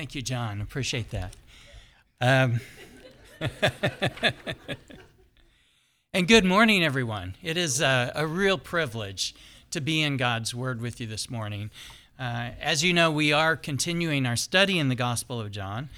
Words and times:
Thank 0.00 0.14
you, 0.14 0.22
John. 0.22 0.62
Appreciate 0.62 1.10
that. 1.10 1.36
Um, 2.22 2.60
and 6.14 6.26
good 6.26 6.46
morning, 6.46 6.82
everyone. 6.82 7.36
It 7.42 7.58
is 7.58 7.82
a, 7.82 8.10
a, 8.14 8.26
real 8.26 8.56
privilege 8.56 9.34
to 9.72 9.82
be 9.82 10.00
in 10.00 10.16
God's 10.16 10.54
Word 10.54 10.80
with 10.80 11.02
you 11.02 11.06
this 11.06 11.28
morning. 11.28 11.68
Uh, 12.18 12.52
as 12.62 12.82
you 12.82 12.94
know, 12.94 13.10
we 13.10 13.30
are 13.30 13.58
continuing 13.58 14.24
our 14.24 14.36
study 14.36 14.78
in 14.78 14.88
the 14.88 14.94
Gospel 14.94 15.38
of 15.38 15.50
John, 15.50 15.90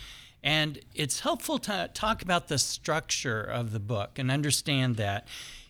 and 0.42 0.80
it's 0.96 1.20
helpful 1.20 1.60
to 1.60 1.88
talk 1.94 2.22
about 2.22 2.48
the 2.48 2.58
structure 2.58 3.40
of 3.40 3.70
the 3.70 3.78
book 3.78 4.18
and 4.18 4.32
understand 4.32 4.96
that. 4.96 5.28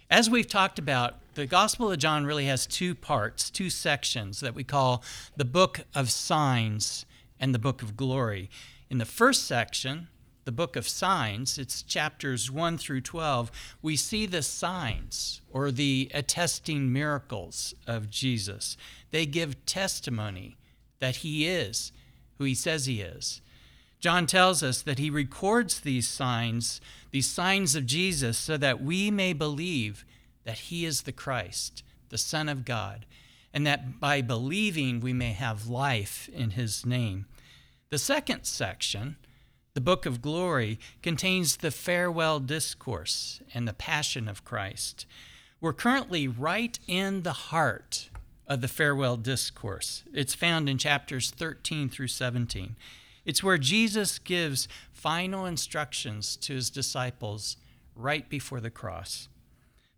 As 0.08 0.30
we've 0.30 0.48
talked 0.48 0.78
about, 0.78 1.16
the 1.34 1.44
Gospel 1.44 1.92
of 1.92 1.98
John 1.98 2.24
really 2.24 2.46
has 2.46 2.66
two 2.66 2.94
parts, 2.94 3.50
two 3.50 3.68
sections 3.68 4.40
that 4.40 4.54
we 4.54 4.64
call 4.64 5.04
the 5.36 5.44
book 5.44 5.80
of 5.94 6.10
signs 6.10 7.04
and 7.42 7.54
the 7.54 7.58
book 7.58 7.82
of 7.82 7.96
glory. 7.96 8.48
In 8.88 8.98
the 8.98 9.04
first 9.04 9.46
section, 9.46 10.06
the 10.44 10.52
book 10.52 10.76
of 10.76 10.88
signs, 10.88 11.58
it's 11.58 11.82
chapters 11.82 12.50
1 12.50 12.78
through 12.78 13.00
12, 13.00 13.50
we 13.82 13.96
see 13.96 14.26
the 14.26 14.42
signs 14.42 15.42
or 15.50 15.70
the 15.72 16.10
attesting 16.14 16.92
miracles 16.92 17.74
of 17.86 18.08
Jesus. 18.08 18.76
They 19.10 19.26
give 19.26 19.66
testimony 19.66 20.56
that 21.00 21.16
he 21.16 21.48
is 21.48 21.90
who 22.38 22.44
he 22.44 22.54
says 22.54 22.86
he 22.86 23.00
is. 23.00 23.40
John 23.98 24.26
tells 24.26 24.62
us 24.62 24.82
that 24.82 24.98
he 24.98 25.10
records 25.10 25.80
these 25.80 26.08
signs, 26.08 26.80
these 27.10 27.29
signs 27.29 27.74
of 27.74 27.86
Jesus, 27.86 28.38
so 28.38 28.56
that 28.56 28.82
we 28.82 29.10
may 29.10 29.32
believe 29.32 30.04
that 30.44 30.58
he 30.58 30.84
is 30.84 31.02
the 31.02 31.12
Christ, 31.12 31.82
the 32.08 32.18
Son 32.18 32.48
of 32.48 32.64
God, 32.64 33.06
and 33.54 33.66
that 33.66 34.00
by 34.00 34.20
believing 34.20 35.00
we 35.00 35.12
may 35.12 35.32
have 35.32 35.68
life 35.68 36.28
in 36.34 36.50
his 36.50 36.84
name. 36.86 37.27
The 37.92 37.98
second 37.98 38.44
section, 38.44 39.16
the 39.74 39.80
book 39.82 40.06
of 40.06 40.22
glory, 40.22 40.80
contains 41.02 41.58
the 41.58 41.70
farewell 41.70 42.40
discourse 42.40 43.42
and 43.52 43.68
the 43.68 43.74
passion 43.74 44.28
of 44.28 44.46
Christ. 44.46 45.04
We're 45.60 45.74
currently 45.74 46.26
right 46.26 46.78
in 46.86 47.22
the 47.22 47.34
heart 47.34 48.08
of 48.46 48.62
the 48.62 48.68
farewell 48.68 49.18
discourse. 49.18 50.04
It's 50.10 50.34
found 50.34 50.70
in 50.70 50.78
chapters 50.78 51.32
13 51.32 51.90
through 51.90 52.08
17. 52.08 52.76
It's 53.26 53.42
where 53.42 53.58
Jesus 53.58 54.18
gives 54.18 54.68
final 54.90 55.44
instructions 55.44 56.34
to 56.38 56.54
his 56.54 56.70
disciples 56.70 57.58
right 57.94 58.27
before 58.27 58.60
the 58.60 58.70
cross. 58.70 59.28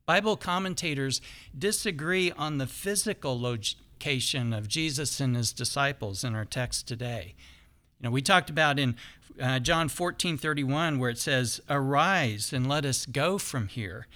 Bible 0.04 0.36
commentators 0.36 1.20
disagree 1.56 2.32
on 2.32 2.58
the 2.58 2.66
physical 2.66 3.40
location 3.40 4.52
of 4.52 4.66
Jesus 4.66 5.20
and 5.20 5.36
his 5.36 5.52
disciples 5.52 6.24
in 6.24 6.34
our 6.34 6.44
text 6.44 6.88
today. 6.88 7.36
We 8.12 8.22
talked 8.22 8.50
about 8.50 8.78
in 8.78 8.96
uh, 9.40 9.58
John 9.58 9.88
14 9.88 10.38
31, 10.38 10.98
where 10.98 11.10
it 11.10 11.18
says, 11.18 11.60
Arise 11.68 12.52
and 12.52 12.68
let 12.68 12.84
us 12.84 13.06
go 13.06 13.38
from 13.38 13.68
here. 13.68 14.06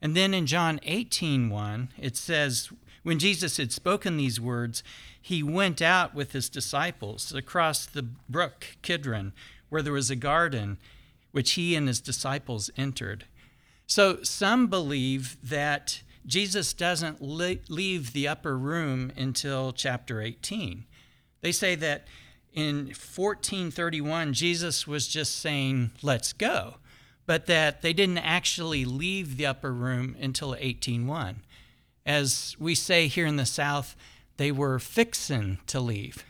And 0.00 0.16
then 0.16 0.32
in 0.34 0.46
John 0.46 0.80
18 0.84 1.50
1, 1.50 1.88
it 1.98 2.16
says, 2.16 2.70
When 3.02 3.18
Jesus 3.18 3.56
had 3.56 3.72
spoken 3.72 4.16
these 4.16 4.40
words, 4.40 4.82
he 5.20 5.42
went 5.42 5.82
out 5.82 6.14
with 6.14 6.32
his 6.32 6.48
disciples 6.48 7.34
across 7.34 7.84
the 7.84 8.02
brook 8.28 8.76
Kidron, 8.82 9.32
where 9.68 9.82
there 9.82 9.92
was 9.92 10.10
a 10.10 10.16
garden, 10.16 10.78
which 11.32 11.52
he 11.52 11.74
and 11.74 11.88
his 11.88 12.00
disciples 12.00 12.70
entered. 12.76 13.24
So 13.86 14.22
some 14.22 14.68
believe 14.68 15.36
that 15.42 16.02
Jesus 16.26 16.74
doesn't 16.74 17.22
leave 17.22 18.12
the 18.12 18.28
upper 18.28 18.56
room 18.56 19.10
until 19.16 19.72
chapter 19.72 20.20
18. 20.20 20.84
They 21.40 21.52
say 21.52 21.74
that 21.76 22.06
in 22.58 22.86
1431, 22.86 24.32
Jesus 24.32 24.84
was 24.84 25.06
just 25.06 25.38
saying, 25.38 25.92
let's 26.02 26.32
go, 26.32 26.74
but 27.24 27.46
that 27.46 27.82
they 27.82 27.92
didn't 27.92 28.18
actually 28.18 28.84
leave 28.84 29.36
the 29.36 29.46
upper 29.46 29.72
room 29.72 30.16
until 30.20 30.48
1801. 30.48 31.42
As 32.04 32.56
we 32.58 32.74
say 32.74 33.06
here 33.06 33.26
in 33.26 33.36
the 33.36 33.46
South, 33.46 33.94
they 34.38 34.50
were 34.50 34.80
fixing 34.80 35.58
to 35.68 35.78
leave. 35.78 36.24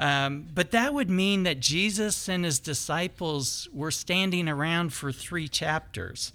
Um, 0.00 0.48
but 0.52 0.72
that 0.72 0.92
would 0.92 1.08
mean 1.08 1.44
that 1.44 1.60
Jesus 1.60 2.28
and 2.28 2.44
his 2.44 2.58
disciples 2.58 3.68
were 3.72 3.92
standing 3.92 4.48
around 4.48 4.92
for 4.92 5.12
three 5.12 5.46
chapters. 5.46 6.32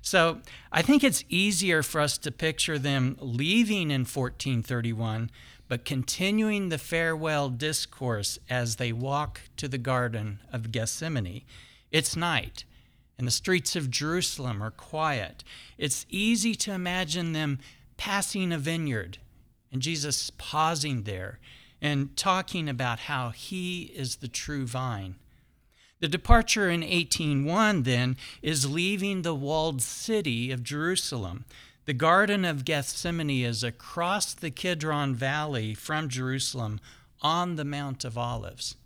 So 0.00 0.38
I 0.72 0.80
think 0.80 1.04
it's 1.04 1.22
easier 1.28 1.82
for 1.82 2.00
us 2.00 2.16
to 2.16 2.30
picture 2.30 2.78
them 2.78 3.18
leaving 3.20 3.90
in 3.90 4.06
1431, 4.06 5.30
but 5.74 5.84
continuing 5.84 6.68
the 6.68 6.78
farewell 6.78 7.48
discourse 7.48 8.38
as 8.48 8.76
they 8.76 8.92
walk 8.92 9.40
to 9.56 9.66
the 9.66 9.76
Garden 9.76 10.38
of 10.52 10.70
Gethsemane. 10.70 11.42
It's 11.90 12.14
night, 12.14 12.62
and 13.18 13.26
the 13.26 13.32
streets 13.32 13.74
of 13.74 13.90
Jerusalem 13.90 14.62
are 14.62 14.70
quiet. 14.70 15.42
It's 15.76 16.06
easy 16.08 16.54
to 16.54 16.72
imagine 16.72 17.32
them 17.32 17.58
passing 17.96 18.52
a 18.52 18.58
vineyard 18.58 19.18
and 19.72 19.82
Jesus 19.82 20.30
pausing 20.38 21.02
there 21.02 21.40
and 21.82 22.16
talking 22.16 22.68
about 22.68 23.00
how 23.00 23.30
he 23.30 23.90
is 23.96 24.18
the 24.18 24.28
true 24.28 24.68
vine. 24.68 25.16
The 25.98 26.06
departure 26.06 26.70
in 26.70 26.82
1801 26.82 27.82
then 27.82 28.16
is 28.42 28.70
leaving 28.70 29.22
the 29.22 29.34
walled 29.34 29.82
city 29.82 30.52
of 30.52 30.62
Jerusalem. 30.62 31.46
The 31.86 31.92
Garden 31.92 32.46
of 32.46 32.64
Gethsemane 32.64 33.44
is 33.44 33.62
across 33.62 34.32
the 34.32 34.50
Kidron 34.50 35.14
Valley 35.14 35.74
from 35.74 36.08
Jerusalem 36.08 36.80
on 37.20 37.56
the 37.56 37.64
Mount 37.64 38.06
of 38.06 38.16
Olives. 38.16 38.76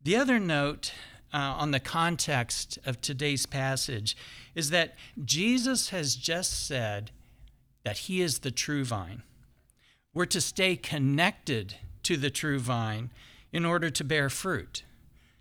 The 0.00 0.14
other 0.14 0.38
note 0.38 0.92
uh, 1.34 1.38
on 1.38 1.72
the 1.72 1.80
context 1.80 2.78
of 2.86 3.00
today's 3.00 3.46
passage 3.46 4.16
is 4.54 4.70
that 4.70 4.94
Jesus 5.24 5.88
has 5.88 6.14
just 6.14 6.68
said 6.68 7.10
that 7.82 7.98
he 7.98 8.22
is 8.22 8.38
the 8.38 8.52
true 8.52 8.84
vine. 8.84 9.24
We're 10.14 10.26
to 10.26 10.40
stay 10.40 10.76
connected 10.76 11.74
to 12.04 12.16
the 12.16 12.30
true 12.30 12.60
vine 12.60 13.10
in 13.52 13.64
order 13.64 13.90
to 13.90 14.04
bear 14.04 14.30
fruit. 14.30 14.84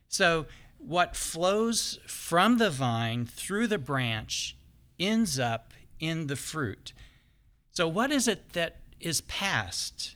So 0.07 0.47
what 0.79 1.15
flows 1.15 1.99
from 2.07 2.57
the 2.57 2.71
vine 2.71 3.27
through 3.27 3.67
the 3.67 3.77
branch 3.77 4.57
ends 4.99 5.37
up 5.37 5.73
in 5.99 6.27
the 6.27 6.35
fruit. 6.35 6.93
So, 7.71 7.87
what 7.87 8.11
is 8.11 8.27
it 8.27 8.53
that 8.53 8.77
is 8.99 9.21
passed 9.21 10.15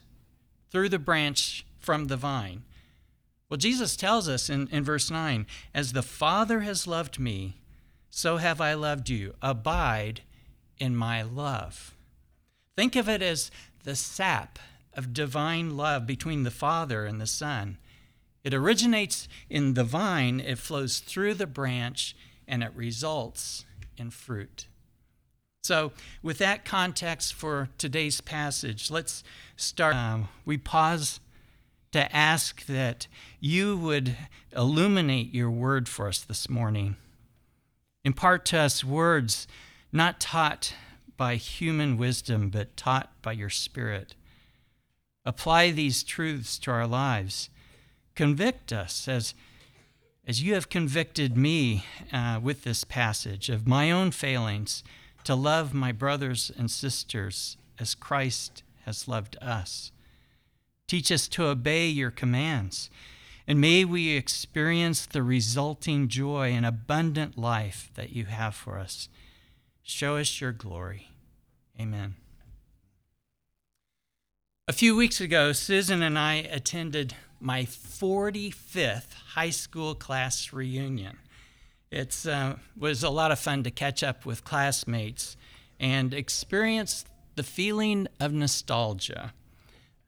through 0.70 0.88
the 0.88 0.98
branch 0.98 1.64
from 1.78 2.06
the 2.06 2.16
vine? 2.16 2.64
Well, 3.48 3.58
Jesus 3.58 3.96
tells 3.96 4.28
us 4.28 4.48
in, 4.48 4.68
in 4.68 4.82
verse 4.82 5.10
9, 5.10 5.46
As 5.74 5.92
the 5.92 6.02
Father 6.02 6.60
has 6.60 6.86
loved 6.86 7.18
me, 7.18 7.58
so 8.08 8.38
have 8.38 8.60
I 8.60 8.74
loved 8.74 9.08
you. 9.10 9.34
Abide 9.42 10.22
in 10.78 10.96
my 10.96 11.22
love. 11.22 11.94
Think 12.76 12.96
of 12.96 13.08
it 13.08 13.22
as 13.22 13.50
the 13.84 13.94
sap 13.94 14.58
of 14.94 15.12
divine 15.12 15.76
love 15.76 16.06
between 16.06 16.42
the 16.42 16.50
Father 16.50 17.04
and 17.04 17.20
the 17.20 17.26
Son. 17.26 17.78
It 18.44 18.54
originates 18.54 19.28
in 19.48 19.74
the 19.74 19.84
vine, 19.84 20.40
it 20.40 20.58
flows 20.58 20.98
through 20.98 21.34
the 21.34 21.46
branch, 21.46 22.16
and 22.48 22.62
it 22.62 22.72
results 22.74 23.64
in 23.96 24.10
fruit. 24.10 24.66
So, 25.62 25.92
with 26.22 26.38
that 26.38 26.64
context 26.64 27.34
for 27.34 27.68
today's 27.78 28.20
passage, 28.20 28.90
let's 28.90 29.22
start. 29.56 29.94
Um, 29.94 30.28
we 30.44 30.58
pause 30.58 31.20
to 31.92 32.14
ask 32.14 32.66
that 32.66 33.06
you 33.38 33.76
would 33.76 34.16
illuminate 34.56 35.32
your 35.32 35.50
word 35.50 35.88
for 35.88 36.08
us 36.08 36.20
this 36.20 36.48
morning. 36.48 36.96
Impart 38.04 38.44
to 38.46 38.58
us 38.58 38.82
words 38.82 39.46
not 39.92 40.18
taught 40.18 40.74
by 41.16 41.36
human 41.36 41.96
wisdom, 41.96 42.48
but 42.48 42.76
taught 42.76 43.10
by 43.22 43.32
your 43.32 43.50
Spirit. 43.50 44.16
Apply 45.24 45.70
these 45.70 46.02
truths 46.02 46.58
to 46.58 46.72
our 46.72 46.86
lives 46.86 47.50
Convict 48.14 48.72
us 48.72 49.08
as, 49.08 49.34
as 50.26 50.42
you 50.42 50.54
have 50.54 50.68
convicted 50.68 51.36
me 51.36 51.86
uh, 52.12 52.38
with 52.42 52.62
this 52.62 52.84
passage 52.84 53.48
of 53.48 53.66
my 53.66 53.90
own 53.90 54.10
failings 54.10 54.84
to 55.24 55.34
love 55.34 55.72
my 55.74 55.92
brothers 55.92 56.50
and 56.56 56.70
sisters 56.70 57.56
as 57.78 57.94
Christ 57.94 58.62
has 58.84 59.08
loved 59.08 59.36
us. 59.40 59.92
Teach 60.86 61.10
us 61.10 61.28
to 61.28 61.46
obey 61.46 61.88
your 61.88 62.10
commands, 62.10 62.90
and 63.46 63.60
may 63.60 63.84
we 63.84 64.10
experience 64.10 65.06
the 65.06 65.22
resulting 65.22 66.08
joy 66.08 66.50
and 66.50 66.66
abundant 66.66 67.38
life 67.38 67.90
that 67.94 68.10
you 68.10 68.26
have 68.26 68.54
for 68.54 68.78
us. 68.78 69.08
Show 69.82 70.16
us 70.16 70.40
your 70.40 70.52
glory. 70.52 71.08
Amen. 71.80 72.16
A 74.68 74.72
few 74.72 74.94
weeks 74.94 75.20
ago, 75.20 75.52
Susan 75.52 76.02
and 76.02 76.18
I 76.18 76.34
attended 76.34 77.16
my 77.40 77.64
45th 77.64 79.12
high 79.34 79.50
school 79.50 79.96
class 79.96 80.52
reunion. 80.52 81.18
It 81.92 82.26
uh, 82.26 82.54
was 82.74 83.02
a 83.02 83.10
lot 83.10 83.32
of 83.32 83.38
fun 83.38 83.64
to 83.64 83.70
catch 83.70 84.02
up 84.02 84.24
with 84.24 84.44
classmates 84.44 85.36
and 85.78 86.14
experience 86.14 87.04
the 87.36 87.42
feeling 87.42 88.08
of 88.18 88.32
nostalgia. 88.32 89.34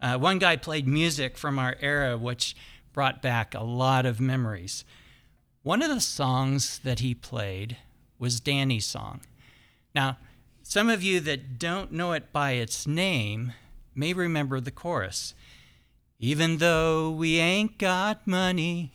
Uh, 0.01 0.17
one 0.17 0.39
guy 0.39 0.57
played 0.57 0.89
music 0.89 1.37
from 1.37 1.59
our 1.59 1.77
era, 1.81 2.17
which 2.17 2.57
brought 2.95 3.21
back 3.21 3.53
a 3.53 3.63
lot 3.63 4.07
of 4.07 4.19
memories. 4.19 4.87
One 5.63 5.83
of 5.83 5.91
the 5.91 6.01
songs 6.01 6.79
that 6.85 7.01
he 7.01 7.15
played 7.15 7.77
was 8.19 8.41
Danny's 8.41 8.87
song. 8.87 9.21
Now, 9.95 10.17
some 10.63 10.89
of 10.89 11.03
you 11.03 11.21
that 11.21 11.59
don't 11.59 11.93
know 11.93 12.13
it 12.13 12.33
by 12.33 12.53
its 12.53 12.87
name 12.87 13.53
may 13.95 14.15
remember 14.15 14.59
the 14.59 14.71
chorus. 14.71 15.35
Even 16.19 16.57
though 16.57 17.11
we 17.11 17.37
ain't 17.37 17.77
got 17.77 18.27
money, 18.27 18.93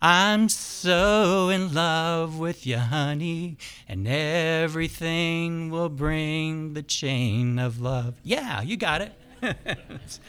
I'm 0.00 0.50
so 0.50 1.48
in 1.48 1.72
love 1.72 2.38
with 2.38 2.66
you, 2.66 2.76
honey, 2.76 3.56
and 3.88 4.06
everything 4.06 5.70
will 5.70 5.88
bring 5.88 6.74
the 6.74 6.82
chain 6.82 7.58
of 7.58 7.80
love. 7.80 8.14
Yeah, 8.22 8.60
you 8.60 8.76
got 8.76 9.00
it. 9.00 9.12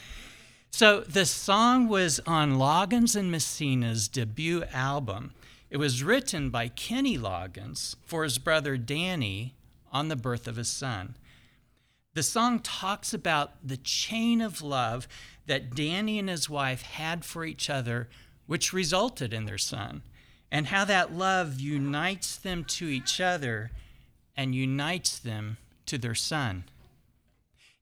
so 0.72 1.02
the 1.02 1.26
song 1.26 1.90
was 1.90 2.22
on 2.26 2.58
Loggins 2.58 3.16
and 3.16 3.30
Messina's 3.30 4.08
debut 4.08 4.64
album. 4.72 5.34
It 5.70 5.78
was 5.78 6.02
written 6.02 6.50
by 6.50 6.70
Kenny 6.70 7.18
Loggins 7.18 7.98
for 8.06 8.24
his 8.24 8.38
brother 8.38 8.78
Danny 8.78 9.56
on 9.92 10.08
the 10.08 10.16
birth 10.16 10.48
of 10.48 10.56
his 10.56 10.70
son. 10.70 11.18
The 12.14 12.24
song 12.24 12.62
talks 12.62 13.14
about 13.14 13.68
the 13.68 13.78
chain 13.78 14.42
of 14.42 14.62
love 14.62 15.08
that 15.46 15.76
Danny 15.76 16.18
and 16.20 16.30
his 16.30 16.50
wife 16.50 16.82
had 16.82 17.24
for 17.26 17.46
each 17.46 17.70
other, 17.70 18.10
which 18.48 18.74
resulted 18.74 19.34
in 19.34 19.46
their 19.46 19.58
son, 19.58 20.02
and 20.52 20.68
how 20.68 20.84
that 20.86 21.14
love 21.14 21.60
unites 21.60 22.36
them 22.38 22.64
to 22.64 22.88
each 22.88 23.22
other 23.22 23.72
and 24.36 24.56
unites 24.56 25.20
them 25.20 25.58
to 25.86 25.98
their 25.98 26.16
son. 26.16 26.64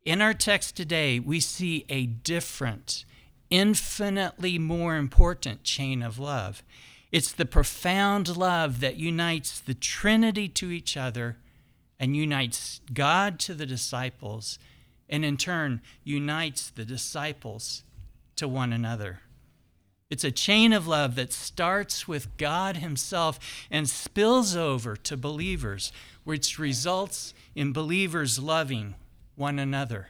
In 0.04 0.22
our 0.22 0.34
text 0.34 0.76
today, 0.76 1.20
we 1.20 1.40
see 1.40 1.86
a 1.90 2.06
different, 2.06 3.06
infinitely 3.50 4.60
more 4.60 4.98
important 4.98 5.64
chain 5.64 6.04
of 6.04 6.20
love. 6.20 6.64
It's 7.12 7.32
the 7.32 7.46
profound 7.46 8.36
love 8.36 8.82
that 8.82 8.98
unites 8.98 9.60
the 9.60 9.74
Trinity 9.74 10.48
to 10.50 10.72
each 10.72 10.98
other 10.98 11.38
and 12.00 12.16
unites 12.16 12.82
God 12.94 13.40
to 13.40 13.54
the 13.54 13.66
disciples, 13.66 14.60
and 15.08 15.24
in 15.24 15.38
turn 15.38 15.82
unites 16.04 16.70
the 16.70 16.86
disciples 16.86 17.84
to 18.36 18.48
one 18.48 18.74
another. 18.74 19.22
It's 20.10 20.24
a 20.24 20.32
chain 20.32 20.72
of 20.72 20.88
love 20.88 21.16
that 21.16 21.34
starts 21.34 22.08
with 22.08 22.38
God 22.38 22.78
Himself 22.78 23.40
and 23.72 23.90
spills 23.90 24.56
over 24.56 24.96
to 24.98 25.18
believers, 25.18 25.92
which 26.24 26.60
results 26.60 27.34
in 27.56 27.74
believers 27.74 28.38
loving 28.38 28.96
one 29.36 29.58
another. 29.58 30.10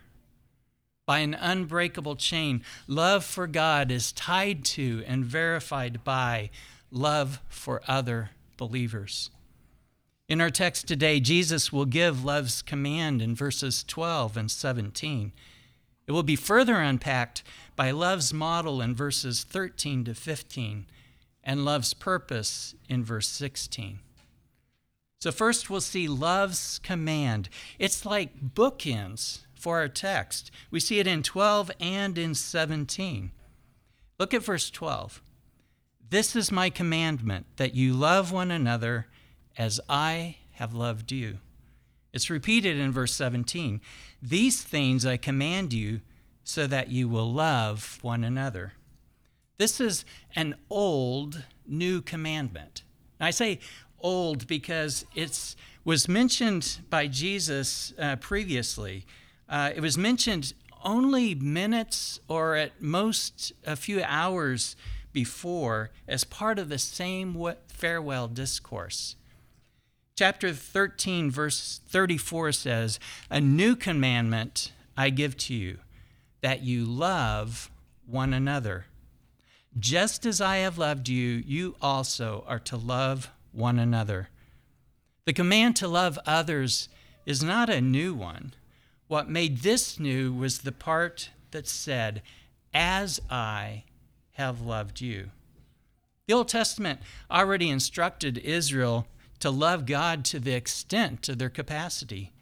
By 1.05 1.19
an 1.19 1.33
unbreakable 1.33 2.15
chain, 2.15 2.63
love 2.87 3.23
for 3.23 3.47
God 3.47 3.91
is 3.91 4.11
tied 4.11 4.65
to 4.65 5.03
and 5.07 5.23
verified 5.23 6.03
by 6.03 6.49
love 6.91 7.41
for 7.47 7.81
other 7.87 8.31
believers. 8.57 9.29
In 10.27 10.41
our 10.41 10.49
text 10.49 10.87
today, 10.87 11.19
Jesus 11.19 11.71
will 11.71 11.85
give 11.85 12.25
love's 12.25 12.63
command 12.63 13.21
in 13.21 13.35
verses 13.35 13.83
12 13.83 14.35
and 14.35 14.49
17. 14.49 15.31
It 16.07 16.11
will 16.11 16.23
be 16.23 16.35
further 16.35 16.75
unpacked 16.75 17.43
by 17.75 17.91
love's 17.91 18.33
model 18.33 18.81
in 18.81 18.95
verses 18.95 19.43
13 19.43 20.05
to 20.05 20.13
15 20.13 20.85
and 21.43 21.65
love's 21.65 21.93
purpose 21.93 22.75
in 22.89 23.03
verse 23.03 23.27
16. 23.27 23.99
So, 25.19 25.31
first 25.31 25.69
we'll 25.69 25.81
see 25.81 26.07
love's 26.07 26.79
command. 26.79 27.49
It's 27.79 28.05
like 28.05 28.53
bookends 28.53 29.39
for 29.55 29.79
our 29.79 29.87
text. 29.87 30.51
We 30.69 30.79
see 30.79 30.99
it 30.99 31.07
in 31.07 31.23
12 31.23 31.71
and 31.79 32.17
in 32.17 32.35
17. 32.35 33.31
Look 34.19 34.33
at 34.33 34.43
verse 34.43 34.69
12. 34.69 35.21
This 36.07 36.35
is 36.35 36.51
my 36.51 36.69
commandment 36.69 37.47
that 37.57 37.73
you 37.73 37.93
love 37.93 38.31
one 38.31 38.51
another 38.51 39.07
as 39.57 39.79
I 39.89 40.37
have 40.53 40.73
loved 40.73 41.11
you. 41.11 41.39
It's 42.13 42.29
repeated 42.29 42.77
in 42.77 42.91
verse 42.91 43.13
17. 43.13 43.81
These 44.21 44.61
things 44.63 45.05
I 45.05 45.17
command 45.17 45.73
you 45.73 46.01
so 46.45 46.67
that 46.67 46.89
you 46.89 47.09
will 47.09 47.31
love 47.31 47.99
one 48.01 48.23
another. 48.23 48.73
This 49.57 49.81
is 49.81 50.05
an 50.35 50.55
old 50.69 51.43
new 51.67 52.01
commandment. 52.01 52.83
I 53.19 53.31
say 53.31 53.59
old 53.99 54.47
because 54.47 55.05
it 55.15 55.55
was 55.83 56.07
mentioned 56.07 56.79
by 56.89 57.07
Jesus 57.07 57.93
uh, 57.99 58.15
previously. 58.17 59.05
Uh, 59.49 59.71
it 59.75 59.81
was 59.81 59.97
mentioned 59.97 60.53
only 60.83 61.33
minutes 61.35 62.19
or 62.27 62.55
at 62.55 62.81
most 62.81 63.51
a 63.65 63.75
few 63.75 64.03
hours 64.03 64.75
before 65.11 65.89
as 66.07 66.23
part 66.23 66.59
of 66.59 66.69
the 66.69 66.77
same 66.77 67.35
farewell 67.67 68.27
discourse. 68.27 69.15
Chapter 70.15 70.53
13, 70.53 71.31
verse 71.31 71.81
34 71.87 72.51
says, 72.51 72.99
A 73.29 73.41
new 73.41 73.75
commandment 73.75 74.71
I 74.95 75.09
give 75.09 75.35
to 75.37 75.53
you, 75.53 75.79
that 76.45 76.61
you 76.61 76.85
love 76.85 77.71
one 78.05 78.31
another. 78.31 78.85
Just 79.79 80.27
as 80.27 80.39
I 80.39 80.57
have 80.57 80.77
loved 80.77 81.09
you, 81.09 81.41
you 81.43 81.75
also 81.81 82.43
are 82.47 82.59
to 82.59 82.77
love 82.77 83.31
one 83.51 83.79
another. 83.79 84.29
The 85.25 85.33
command 85.33 85.75
to 85.77 85.87
love 85.87 86.19
others 86.23 86.87
is 87.25 87.41
not 87.41 87.67
a 87.71 87.81
new 87.81 88.13
one. 88.13 88.53
What 89.07 89.27
made 89.27 89.61
this 89.61 89.99
new 89.99 90.31
was 90.31 90.59
the 90.59 90.71
part 90.71 91.31
that 91.49 91.67
said, 91.67 92.21
As 92.75 93.19
I 93.27 93.85
have 94.33 94.61
loved 94.61 95.01
you. 95.01 95.31
The 96.27 96.35
Old 96.35 96.47
Testament 96.47 96.99
already 97.31 97.71
instructed 97.71 98.37
Israel 98.37 99.07
to 99.39 99.49
love 99.49 99.87
God 99.87 100.23
to 100.25 100.39
the 100.39 100.53
extent 100.53 101.27
of 101.27 101.39
their 101.39 101.49
capacity. 101.49 102.33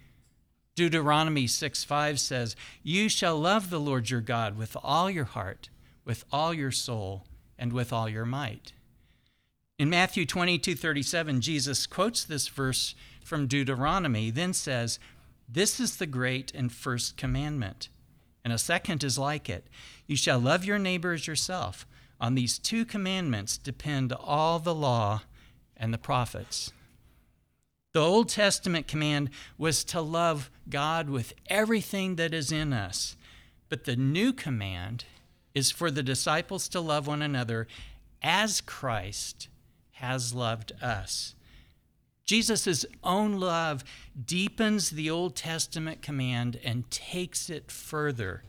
Deuteronomy 0.75 1.45
6 1.47 1.83
5 1.83 2.19
says, 2.19 2.55
You 2.81 3.09
shall 3.09 3.39
love 3.39 3.69
the 3.69 3.79
Lord 3.79 4.09
your 4.09 4.21
God 4.21 4.57
with 4.57 4.75
all 4.81 5.09
your 5.09 5.25
heart, 5.25 5.69
with 6.03 6.25
all 6.31 6.53
your 6.53 6.71
soul, 6.71 7.25
and 7.57 7.71
with 7.71 7.93
all 7.93 8.09
your 8.09 8.25
might. 8.25 8.73
In 9.77 9.89
Matthew 9.89 10.25
22 10.25 10.75
37, 10.75 11.41
Jesus 11.41 11.85
quotes 11.85 12.23
this 12.23 12.47
verse 12.47 12.95
from 13.23 13.47
Deuteronomy, 13.47 14.31
then 14.31 14.53
says, 14.53 14.99
This 15.47 15.79
is 15.79 15.97
the 15.97 16.05
great 16.05 16.51
and 16.53 16.71
first 16.71 17.17
commandment. 17.17 17.89
And 18.43 18.51
a 18.51 18.57
second 18.57 19.03
is 19.03 19.17
like 19.17 19.49
it 19.49 19.67
You 20.07 20.15
shall 20.15 20.39
love 20.39 20.65
your 20.65 20.79
neighbor 20.79 21.13
as 21.13 21.27
yourself. 21.27 21.85
On 22.19 22.35
these 22.35 22.57
two 22.57 22.85
commandments 22.85 23.57
depend 23.57 24.13
all 24.13 24.59
the 24.59 24.75
law 24.75 25.23
and 25.75 25.93
the 25.93 25.97
prophets. 25.97 26.71
The 27.93 28.01
Old 28.01 28.29
Testament 28.29 28.87
command 28.87 29.29
was 29.57 29.83
to 29.85 30.01
love 30.01 30.49
God 30.67 31.09
with 31.09 31.33
everything 31.47 32.15
that 32.15 32.33
is 32.33 32.51
in 32.51 32.73
us. 32.73 33.15
But 33.69 33.85
the 33.85 33.95
new 33.95 34.33
command 34.33 35.05
is 35.53 35.69
for 35.69 35.91
the 35.91 36.01
disciples 36.01 36.67
to 36.69 36.81
love 36.81 37.05
one 37.05 37.21
another 37.21 37.67
as 38.23 38.61
Christ 38.61 39.47
has 39.91 40.33
loved 40.33 40.71
us. 40.81 41.35
Jesus' 42.25 42.85
own 43.03 43.39
love 43.39 43.83
deepens 44.25 44.91
the 44.91 45.09
Old 45.09 45.35
Testament 45.35 46.01
command 46.01 46.59
and 46.63 46.89
takes 46.89 47.49
it 47.49 47.69
further. 47.69 48.43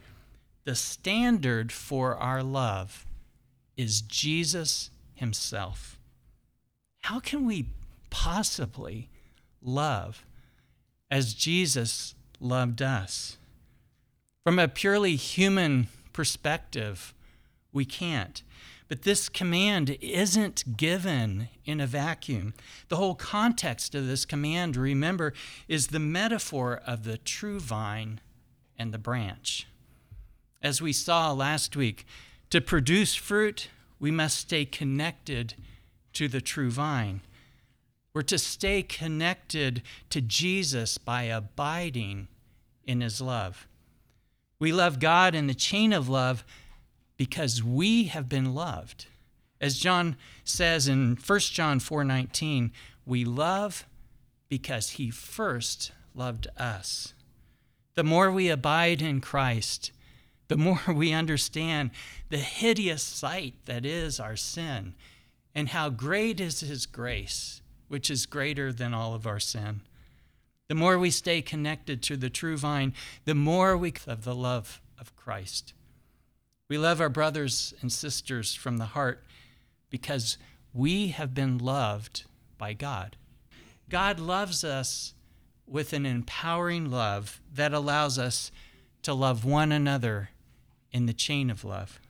The 0.64 0.74
standard 0.74 1.70
for 1.70 2.16
our 2.16 2.42
love 2.42 3.06
is 3.76 4.00
Jesus 4.00 4.90
himself. 5.14 5.98
How 7.02 7.20
can 7.20 7.44
we 7.44 7.66
possibly 8.08 9.10
love 9.64 10.25
as 11.11 11.35
Jesus 11.35 12.14
loved 12.38 12.83
us. 12.83 13.38
From 14.44 14.59
a 14.59 14.68
purely 14.68 15.16
human 15.16 15.88
perspective, 16.12 17.14
we 17.73 17.85
can't. 17.85 18.42
But 18.88 19.02
this 19.02 19.28
command 19.30 19.97
isn't 20.00 20.76
given 20.76 21.49
in 21.64 21.80
a 21.80 21.87
vacuum. 21.87 22.52
The 22.88 22.97
whole 22.97 23.14
context 23.14 23.94
of 23.94 24.06
this 24.06 24.26
command, 24.26 24.76
remember, 24.76 25.33
is 25.66 25.87
the 25.87 25.99
metaphor 25.99 26.83
of 26.87 27.04
the 27.04 27.16
true 27.16 27.59
vine 27.59 28.21
and 28.78 28.92
the 28.92 28.99
branch. 28.99 29.66
As 30.62 30.83
we 30.83 30.92
saw 30.92 31.33
last 31.33 31.76
week, 31.76 32.06
to 32.50 32.61
produce 32.61 33.14
fruit, 33.14 33.68
we 33.99 34.11
must 34.11 34.38
stay 34.38 34.64
connected 34.64 35.54
to 36.12 36.28
the 36.28 36.40
true 36.40 36.71
vine. 36.71 37.23
We're 38.14 38.23
to 38.23 38.38
stay 38.38 38.83
connected 38.83 39.83
to 40.11 40.21
Jesus 40.21 40.99
by 40.99 41.25
abiding 41.25 42.28
in 42.87 43.00
his 43.00 43.21
love. 43.21 43.66
We 44.61 44.73
love 44.73 45.00
God 45.00 45.35
in 45.35 45.49
the 45.49 45.54
chain 45.54 45.92
of 45.92 46.09
love 46.09 46.44
because 47.16 47.62
we 47.62 48.04
have 48.04 48.28
been 48.28 48.54
loved. 48.54 49.06
As 49.61 49.78
John 49.78 50.16
says 50.44 50.87
in 50.88 51.16
1 51.16 51.52
John 51.52 51.80
4:19, 51.80 52.71
we 53.04 53.25
love 53.25 53.85
because 54.49 54.90
he 54.90 55.11
first 55.11 55.92
loved 56.14 56.47
us. 56.56 57.14
The 57.94 58.04
more 58.04 58.30
we 58.30 58.49
abide 58.49 59.02
in 59.02 59.21
Christ, 59.21 59.90
the 60.49 60.56
more 60.56 60.80
we 60.88 61.12
understand 61.12 61.90
the 62.28 62.38
hideous 62.38 63.02
sight 63.02 63.54
that 63.64 63.85
is 63.85 64.21
our 64.21 64.37
sin 64.37 64.94
and 65.54 65.68
how 65.68 65.88
great 65.88 66.40
is 66.40 66.61
His 66.61 66.87
grace, 66.87 67.62
which 67.88 68.10
is 68.10 68.26
greater 68.26 68.72
than 68.72 68.94
all 68.94 69.14
of 69.14 69.26
our 69.26 69.40
sin. 69.40 69.80
The 70.68 70.74
more 70.74 70.98
we 70.98 71.10
stay 71.10 71.42
connected 71.42 72.02
to 72.04 72.16
the 72.16 72.30
true 72.30 72.56
vine, 72.56 72.94
the 73.24 73.34
more 73.34 73.76
we 73.76 73.92
of 74.06 74.24
the 74.24 74.34
love 74.34 74.80
of 74.98 75.14
Christ. 75.16 75.74
We 76.68 76.78
love 76.78 77.00
our 77.00 77.10
brothers 77.10 77.74
and 77.82 77.92
sisters 77.92 78.54
from 78.54 78.78
the 78.78 78.86
heart 78.86 79.24
because 79.90 80.38
we 80.72 81.08
have 81.08 81.34
been 81.34 81.58
loved 81.58 82.24
by 82.56 82.72
God. 82.72 83.16
God 83.90 84.18
loves 84.18 84.64
us 84.64 85.14
with 85.66 85.92
an 85.92 86.06
empowering 86.06 86.90
love 86.90 87.40
that 87.52 87.72
allows 87.72 88.18
us 88.18 88.50
to 89.02 89.14
love 89.14 89.44
one 89.44 89.70
another 89.72 90.30
in 90.90 91.06
the 91.06 91.12
chain 91.12 91.50
of 91.50 91.64
love. 91.64 92.00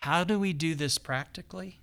How 0.00 0.24
do 0.24 0.38
we 0.38 0.52
do 0.52 0.74
this 0.74 0.98
practically? 0.98 1.78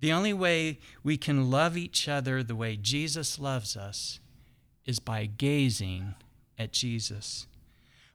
The 0.00 0.12
only 0.12 0.32
way 0.32 0.78
we 1.02 1.16
can 1.16 1.50
love 1.50 1.76
each 1.76 2.08
other 2.08 2.42
the 2.42 2.56
way 2.56 2.76
Jesus 2.76 3.38
loves 3.38 3.76
us 3.76 4.20
is 4.84 4.98
by 4.98 5.26
gazing 5.26 6.14
at 6.58 6.72
Jesus. 6.72 7.46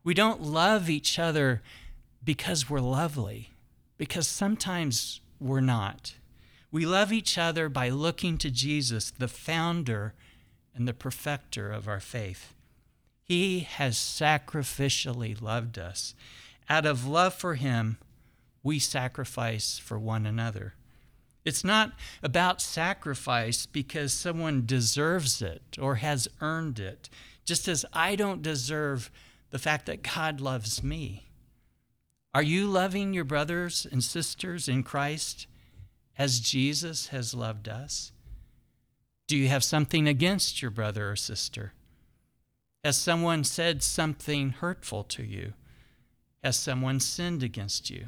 We 0.04 0.14
don't 0.14 0.42
love 0.42 0.90
each 0.90 1.20
other 1.20 1.62
because 2.24 2.70
we're 2.70 2.80
lovely, 2.80 3.52
because 3.98 4.28
sometimes 4.28 5.22
we're 5.40 5.62
not. 5.62 6.16
We 6.72 6.86
love 6.86 7.12
each 7.12 7.38
other 7.38 7.68
by 7.68 7.90
looking 7.90 8.38
to 8.40 8.52
Jesus, 8.52 9.12
the 9.12 9.28
founder 9.28 10.14
and 10.74 10.88
the 10.88 10.94
perfecter 10.94 11.72
of 11.72 11.88
our 11.88 12.00
faith. 12.00 12.54
He 13.24 13.62
has 13.62 13.96
sacrificially 13.96 15.40
loved 15.42 15.78
us. 15.78 16.16
Out 16.70 16.86
of 16.86 17.06
love 17.06 17.34
for 17.34 17.56
Him, 17.56 17.98
we 18.64 18.80
sacrifice 18.80 19.78
for 19.78 20.00
one 20.00 20.26
another. 20.26 20.76
It's 21.44 21.64
not 21.64 21.94
about 22.22 22.62
sacrifice 22.62 23.66
because 23.66 24.14
someone 24.14 24.66
deserves 24.66 25.42
it 25.42 25.78
or 25.80 25.96
has 25.96 26.28
earned 26.40 26.80
it, 26.80 27.10
just 27.46 27.68
as 27.68 27.86
I 27.94 28.16
don't 28.16 28.42
deserve 28.42 29.10
the 29.50 29.60
fact 29.60 29.86
that 29.88 30.04
God 30.04 30.40
loves 30.40 30.84
me. 30.84 31.28
Are 32.34 32.44
you 32.44 32.68
loving 32.68 33.14
your 33.14 33.26
brothers 33.26 33.86
and 33.92 34.04
sisters 34.04 34.70
in 34.70 34.84
Christ 34.84 35.48
as 36.18 36.40
Jesus 36.40 37.08
has 37.08 37.34
loved 37.34 37.68
us? 37.68 38.12
Do 39.28 39.36
you 39.36 39.48
have 39.48 39.64
something 39.64 40.08
against 40.08 40.62
your 40.62 40.72
brother 40.72 41.12
or 41.12 41.16
sister? 41.16 41.74
Has 42.84 42.98
someone 42.98 43.44
said 43.44 43.84
something 43.84 44.52
hurtful 44.52 45.04
to 45.06 45.24
you? 45.24 45.54
Has 46.44 46.58
someone 46.58 47.00
sinned 47.00 47.44
against 47.44 47.90
you? 47.90 48.08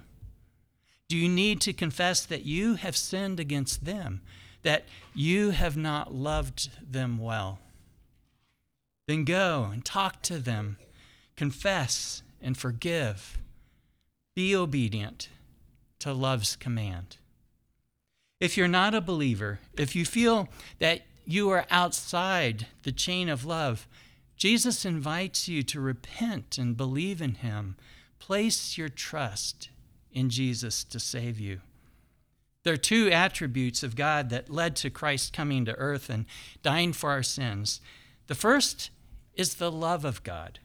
Do 1.13 1.20
you 1.20 1.29
need 1.29 1.62
to 1.62 1.74
confess 1.74 2.25
that 2.25 2.43
you 2.43 2.74
have 2.74 2.98
sinned 2.98 3.39
against 3.39 3.86
them, 3.86 4.22
that 4.63 4.86
you 5.13 5.51
have 5.51 5.77
not 5.77 6.12
loved 6.12 6.72
them 6.91 7.20
well? 7.20 7.60
Then 9.08 9.24
go 9.24 9.70
and 9.72 9.86
talk 9.86 10.24
to 10.24 10.39
them, 10.39 10.77
confess 11.36 12.24
and 12.41 12.58
forgive. 12.58 13.38
Be 14.36 14.55
obedient 14.55 15.29
to 16.00 16.13
love's 16.13 16.55
command. 16.55 17.17
If 18.39 18.58
you're 18.58 18.67
not 18.67 18.96
a 18.96 19.00
believer, 19.00 19.60
if 19.77 19.96
you 19.96 20.05
feel 20.05 20.50
that 20.79 21.01
you 21.27 21.48
are 21.51 21.67
outside 21.70 22.65
the 22.82 22.91
chain 22.91 23.29
of 23.29 23.46
love, 23.46 23.88
Jesus 24.36 24.84
invites 24.84 25.48
you 25.48 25.62
to 25.62 25.79
repent 25.79 26.58
and 26.58 26.75
believe 26.75 27.22
in 27.22 27.36
him. 27.36 27.75
Place 28.17 28.79
your 28.79 28.89
trust 28.89 29.70
in 30.13 30.29
Jesus 30.29 30.84
to 30.86 31.00
save 31.00 31.39
you. 31.39 31.62
There 32.63 32.74
are 32.74 32.77
two 32.77 33.12
attributes 33.12 33.84
of 33.84 33.96
God 33.96 34.29
that 34.29 34.50
led 34.50 34.75
to 34.77 34.89
Christ 34.89 35.34
coming 35.34 35.65
to 35.65 35.75
earth 35.75 36.10
and 36.10 36.25
dying 36.62 36.93
for 36.93 37.12
our 37.12 37.24
sins. 37.24 37.82
The 38.27 38.36
first 38.36 38.89
is 39.34 39.55
the 39.55 39.72
love 39.72 40.05
of 40.05 40.24
God. 40.24 40.60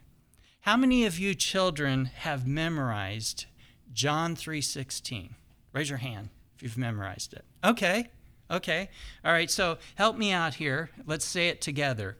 How 0.61 0.77
many 0.77 1.05
of 1.05 1.19
you 1.19 1.35
children 1.35 2.05
have 2.05 2.47
memorized 2.47 3.45
John 3.91 4.35
3:16? 4.35 5.35
Raise 5.73 5.89
your 5.89 5.97
hand 5.97 6.29
if 6.55 6.63
you've 6.63 6.77
memorized 6.77 7.33
it. 7.33 7.43
Okay. 7.63 8.09
Okay. 8.51 8.89
All 9.23 9.31
right, 9.31 9.51
so 9.51 9.77
help 9.95 10.17
me 10.17 10.31
out 10.31 10.55
here. 10.55 10.89
Let's 11.05 11.25
say 11.25 11.49
it 11.49 11.61
together. 11.61 12.17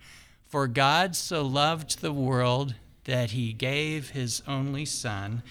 For 0.48 0.68
God 0.68 1.16
so 1.16 1.44
loved 1.44 2.02
the 2.02 2.14
world 2.14 2.76
that 3.06 3.32
he 3.32 3.54
gave 3.54 4.12
his 4.12 4.44
only 4.48 4.86
son 4.86 5.42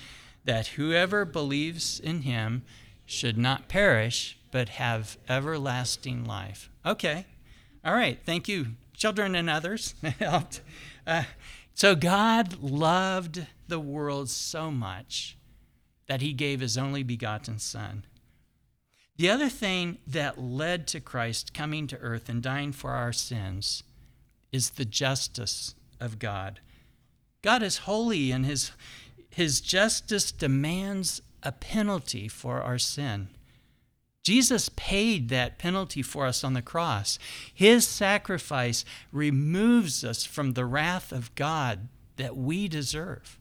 that 0.49 0.69
whoever 0.69 1.27
believes 1.27 2.01
in 2.01 2.23
him 2.23 2.63
should 3.05 3.37
not 3.37 3.69
perish, 3.69 4.39
but 4.51 4.71
have 4.71 5.19
everlasting 5.29 6.25
life. 6.25 6.71
Okay. 6.87 7.27
All 7.85 7.93
right. 7.93 8.19
Thank 8.25 8.49
you, 8.49 8.69
children 8.95 9.35
and 9.35 9.51
others. 9.51 9.95
Uh, 11.07 11.23
so 11.73 11.95
God 11.95 12.61
loved 12.61 13.47
the 13.67 13.81
world 13.81 14.29
so 14.29 14.71
much 14.71 15.39
that 16.07 16.21
he 16.21 16.35
gave 16.35 16.61
his 16.61 16.77
only 16.77 17.03
begotten 17.03 17.59
Son. 17.59 18.05
The 19.17 19.31
other 19.31 19.49
thing 19.49 19.97
that 20.07 20.39
led 20.39 20.87
to 20.89 21.01
Christ 21.01 21.55
coming 21.55 21.87
to 21.87 21.97
earth 21.97 22.29
and 22.29 22.43
dying 22.43 22.73
for 22.73 22.91
our 22.91 23.15
sins 23.15 23.85
is 24.53 24.71
the 24.71 24.85
justice 24.85 25.75
of 25.99 26.19
God. 26.19 26.61
God 27.41 27.63
is 27.63 27.79
holy, 27.79 28.33
and 28.33 28.45
his, 28.45 28.73
his 29.31 29.61
justice 29.61 30.33
demands 30.33 31.23
a 31.43 31.53
penalty 31.53 32.29
for 32.29 32.61
our 32.63 32.79
sin. 32.79 33.29
Jesus 34.25 34.69
paid 34.77 35.29
that 35.31 35.59
penalty 35.59 36.03
for 36.03 36.27
us 36.27 36.45
on 36.45 36.53
the 36.53 36.61
cross. 36.61 37.19
His 37.55 37.87
sacrifice 37.87 38.85
removes 39.13 40.05
us 40.05 40.25
from 40.25 40.53
the 40.53 40.67
wrath 40.67 41.13
of 41.13 41.35
God 41.35 41.89
that 42.17 42.37
we 42.37 42.69
deserve. 42.69 43.39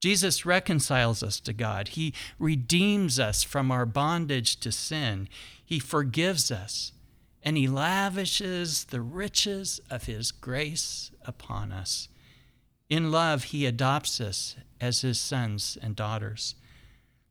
Jesus 0.00 0.44
reconciles 0.44 1.22
us 1.22 1.38
to 1.40 1.52
God. 1.52 1.88
He 1.88 2.12
redeems 2.38 3.20
us 3.20 3.44
from 3.44 3.70
our 3.70 3.86
bondage 3.86 4.56
to 4.56 4.72
sin. 4.72 5.28
He 5.64 5.78
forgives 5.78 6.50
us, 6.50 6.92
and 7.42 7.56
He 7.56 7.68
lavishes 7.68 8.84
the 8.84 9.00
riches 9.00 9.80
of 9.88 10.04
His 10.04 10.32
grace 10.32 11.12
upon 11.24 11.70
us. 11.70 12.08
In 12.92 13.10
love, 13.10 13.44
he 13.44 13.64
adopts 13.64 14.20
us 14.20 14.54
as 14.78 15.00
his 15.00 15.18
sons 15.18 15.78
and 15.80 15.96
daughters. 15.96 16.56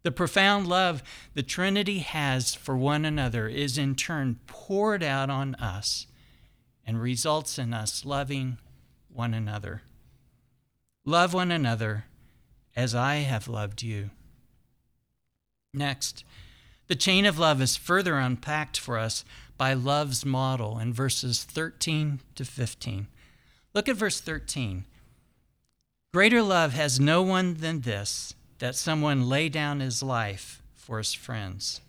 The 0.02 0.12
profound 0.12 0.66
love 0.66 1.04
the 1.36 1.44
Trinity 1.44 2.00
has 2.00 2.56
for 2.56 2.76
one 2.76 3.06
another 3.06 3.48
is 3.48 3.78
in 3.78 3.94
turn 3.94 4.40
poured 4.48 5.04
out 5.04 5.30
on 5.30 5.54
us 5.54 6.08
and 6.84 7.00
results 7.00 7.60
in 7.60 7.76
us 7.76 8.06
loving 8.06 8.58
one 9.08 9.36
another. 9.36 9.84
Love 11.06 11.32
one 11.32 11.52
another 11.52 12.06
as 12.76 12.96
I 12.96 13.18
have 13.18 13.48
loved 13.48 13.84
you. 13.84 14.10
Next, 15.76 16.24
the 16.88 16.96
chain 16.96 17.28
of 17.28 17.38
love 17.38 17.62
is 17.62 17.78
further 17.78 18.18
unpacked 18.18 18.80
for 18.80 18.98
us 18.98 19.24
by 19.58 19.76
love's 19.76 20.26
model 20.26 20.80
in 20.80 20.92
verses 20.92 21.44
13 21.44 22.20
to 22.34 22.46
15. 22.46 23.06
Look 23.76 23.88
at 23.88 23.96
verse 23.96 24.20
13. 24.20 24.86
Greater 26.14 26.42
love 26.42 26.74
has 26.74 27.00
no 27.00 27.22
one 27.22 27.54
than 27.56 27.82
this 27.82 28.34
that 28.60 28.76
someone 28.76 29.30
lay 29.30 29.48
down 29.48 29.80
his 29.80 30.04
life 30.04 30.62
for 30.76 30.98
his 30.98 31.14
friends. 31.14 31.80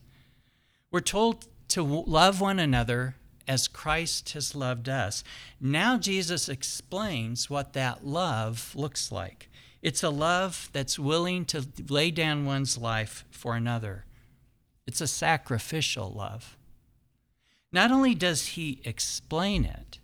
We're 0.92 1.00
told 1.00 1.48
to 1.68 1.82
love 1.82 2.40
one 2.40 2.60
another 2.60 3.16
as 3.48 3.66
Christ 3.66 4.30
has 4.34 4.54
loved 4.54 4.88
us. 4.88 5.24
Now 5.60 5.98
Jesus 5.98 6.48
explains 6.48 7.50
what 7.50 7.72
that 7.72 8.06
love 8.06 8.72
looks 8.76 9.10
like. 9.10 9.48
It's 9.82 10.04
a 10.04 10.10
love 10.10 10.70
that's 10.72 11.00
willing 11.00 11.44
to 11.46 11.66
lay 11.88 12.12
down 12.12 12.44
one's 12.44 12.78
life 12.78 13.24
for 13.32 13.56
another. 13.56 14.04
It's 14.86 15.00
a 15.00 15.08
sacrificial 15.08 16.10
love. 16.10 16.56
Not 17.72 17.90
only 17.90 18.14
does 18.14 18.48
he 18.48 18.80
explain 18.84 19.64
it, 19.64 19.98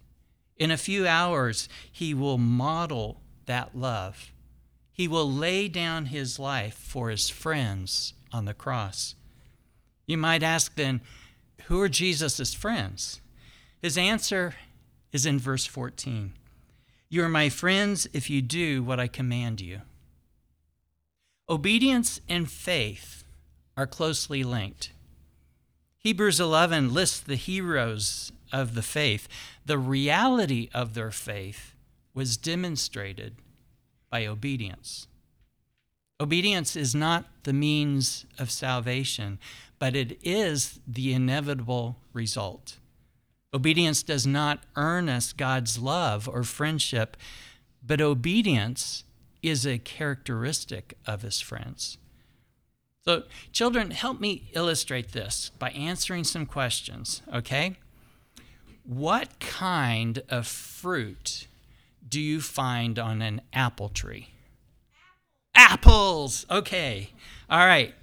in 0.56 0.72
a 0.72 0.76
few 0.76 1.06
hours, 1.06 1.68
he 1.92 2.14
will 2.14 2.38
model 2.38 3.20
that 3.48 3.76
love. 3.76 4.32
He 4.92 5.08
will 5.08 5.30
lay 5.30 5.68
down 5.68 6.06
his 6.06 6.38
life 6.38 6.74
for 6.74 7.10
his 7.10 7.28
friends 7.28 8.14
on 8.32 8.44
the 8.44 8.54
cross. 8.54 9.16
You 10.06 10.16
might 10.16 10.42
ask 10.42 10.74
then, 10.76 11.00
who 11.66 11.80
are 11.80 11.88
Jesus' 11.88 12.54
friends? 12.54 13.20
His 13.82 13.98
answer 13.98 14.54
is 15.12 15.26
in 15.26 15.38
verse 15.38 15.66
14 15.66 16.32
You 17.08 17.24
are 17.24 17.28
my 17.28 17.48
friends 17.48 18.06
if 18.12 18.30
you 18.30 18.40
do 18.40 18.82
what 18.82 19.00
I 19.00 19.06
command 19.06 19.60
you. 19.60 19.82
Obedience 21.48 22.20
and 22.28 22.50
faith 22.50 23.24
are 23.76 23.86
closely 23.86 24.44
linked. 24.44 24.92
Hebrews 25.98 26.40
11 26.40 26.92
lists 26.92 27.20
the 27.20 27.36
heroes 27.36 28.32
of 28.52 28.74
the 28.74 28.82
faith. 28.82 29.28
The 29.64 29.78
reality 29.78 30.68
of 30.72 30.94
their 30.94 31.10
faith 31.10 31.74
was 32.18 32.36
demonstrated 32.36 33.36
by 34.10 34.26
obedience. 34.26 35.06
Obedience 36.20 36.74
is 36.74 36.92
not 36.92 37.26
the 37.44 37.52
means 37.52 38.26
of 38.40 38.50
salvation, 38.50 39.38
but 39.78 39.94
it 39.94 40.18
is 40.24 40.80
the 40.84 41.12
inevitable 41.12 41.96
result. 42.12 42.78
Obedience 43.54 44.02
does 44.02 44.26
not 44.26 44.64
earn 44.74 45.08
us 45.08 45.32
God's 45.32 45.78
love 45.78 46.28
or 46.28 46.42
friendship, 46.42 47.16
but 47.86 48.00
obedience 48.00 49.04
is 49.40 49.64
a 49.64 49.78
characteristic 49.78 50.98
of 51.06 51.22
his 51.22 51.40
friends. 51.40 51.98
So, 53.04 53.22
children, 53.52 53.92
help 53.92 54.20
me 54.20 54.50
illustrate 54.54 55.12
this 55.12 55.52
by 55.60 55.70
answering 55.70 56.24
some 56.24 56.46
questions, 56.46 57.22
okay? 57.32 57.76
What 58.82 59.38
kind 59.38 60.20
of 60.28 60.48
fruit 60.48 61.46
do 62.08 62.20
you 62.20 62.40
find 62.40 62.98
on 62.98 63.22
an 63.22 63.40
apple 63.52 63.88
tree? 63.88 64.28
Apples! 65.54 66.46
Okay. 66.50 67.10
All 67.50 67.66
right. 67.66 67.94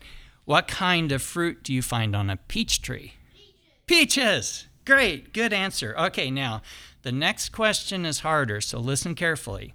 What 0.46 0.68
kind 0.68 1.12
of 1.12 1.22
fruit 1.22 1.64
do 1.64 1.74
you 1.74 1.82
find 1.82 2.16
on 2.16 2.30
a 2.30 2.38
peach 2.38 2.82
tree? 2.82 3.14
Peaches. 3.88 3.88
Peaches. 3.88 4.68
Great. 4.86 5.34
Good 5.34 5.54
answer. 5.54 5.96
Okay, 5.98 6.30
now 6.30 6.62
the 7.02 7.12
next 7.12 7.50
question 7.50 8.06
is 8.06 8.20
harder, 8.20 8.62
so 8.62 8.80
listen 8.80 9.16
carefully. 9.16 9.74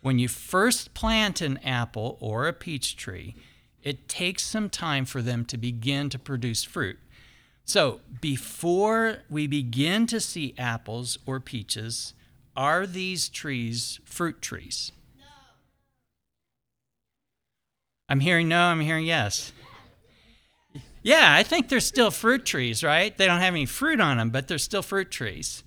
When 0.00 0.18
you 0.18 0.28
first 0.28 0.94
plant 0.94 1.40
an 1.40 1.58
apple 1.58 2.16
or 2.20 2.46
a 2.46 2.52
peach 2.52 2.96
tree, 2.96 3.34
it 3.82 4.08
takes 4.08 4.44
some 4.44 4.70
time 4.70 5.04
for 5.04 5.22
them 5.22 5.44
to 5.46 5.56
begin 5.56 6.08
to 6.10 6.18
produce 6.18 6.62
fruit. 6.62 6.98
So, 7.64 8.00
before 8.20 9.18
we 9.28 9.46
begin 9.46 10.06
to 10.06 10.20
see 10.20 10.54
apples 10.56 11.18
or 11.26 11.38
peaches, 11.38 12.14
are 12.58 12.88
these 12.88 13.28
trees 13.28 14.00
fruit 14.04 14.42
trees? 14.42 14.90
No. 15.16 15.24
I'm 18.08 18.20
hearing 18.20 18.48
no, 18.48 18.60
I'm 18.60 18.80
hearing 18.80 19.06
yes. 19.06 19.52
Yeah, 21.02 21.32
I 21.32 21.44
think 21.44 21.68
they're 21.68 21.78
still 21.78 22.10
fruit 22.10 22.44
trees, 22.44 22.82
right? 22.82 23.16
They 23.16 23.26
don't 23.26 23.40
have 23.40 23.54
any 23.54 23.64
fruit 23.64 24.00
on 24.00 24.16
them, 24.18 24.30
but 24.30 24.48
they're 24.48 24.58
still 24.58 24.82
fruit 24.82 25.10
trees. 25.10 25.62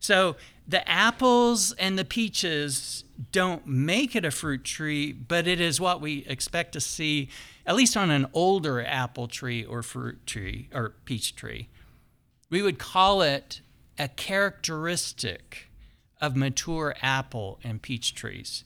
So 0.00 0.34
the 0.66 0.86
apples 0.88 1.72
and 1.78 1.96
the 1.96 2.04
peaches 2.04 3.04
don't 3.30 3.64
make 3.64 4.16
it 4.16 4.24
a 4.24 4.32
fruit 4.32 4.64
tree, 4.64 5.12
but 5.12 5.46
it 5.46 5.60
is 5.60 5.80
what 5.80 6.00
we 6.00 6.26
expect 6.26 6.72
to 6.72 6.80
see, 6.80 7.28
at 7.64 7.76
least 7.76 7.96
on 7.96 8.10
an 8.10 8.26
older 8.32 8.84
apple 8.84 9.28
tree 9.28 9.64
or 9.64 9.84
fruit 9.84 10.26
tree 10.26 10.68
or 10.74 10.94
peach 11.04 11.36
tree. 11.36 11.68
We 12.50 12.62
would 12.62 12.80
call 12.80 13.22
it 13.22 13.60
a 13.96 14.08
characteristic 14.08 15.68
of 16.22 16.36
mature 16.36 16.94
apple 17.02 17.58
and 17.64 17.82
peach 17.82 18.14
trees. 18.14 18.64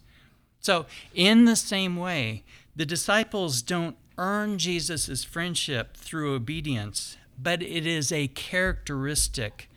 So, 0.60 0.84
in 1.14 1.46
the 1.46 1.56
same 1.56 1.96
way, 1.96 2.44
the 2.76 2.84
disciples 2.84 3.62
don't 3.62 3.96
earn 4.18 4.58
Jesus' 4.58 5.24
friendship 5.24 5.96
through 5.96 6.34
obedience, 6.34 7.16
but 7.40 7.62
it 7.62 7.86
is 7.86 8.12
a 8.12 8.28
characteristic 8.28 9.70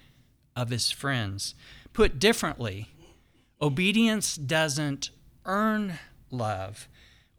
of 0.56 0.70
his 0.70 0.92
friends. 0.92 1.56
Put 1.94 2.20
differently, 2.20 2.90
obedience 3.62 4.36
doesn't 4.36 5.12
earn 5.46 6.00
love, 6.30 6.90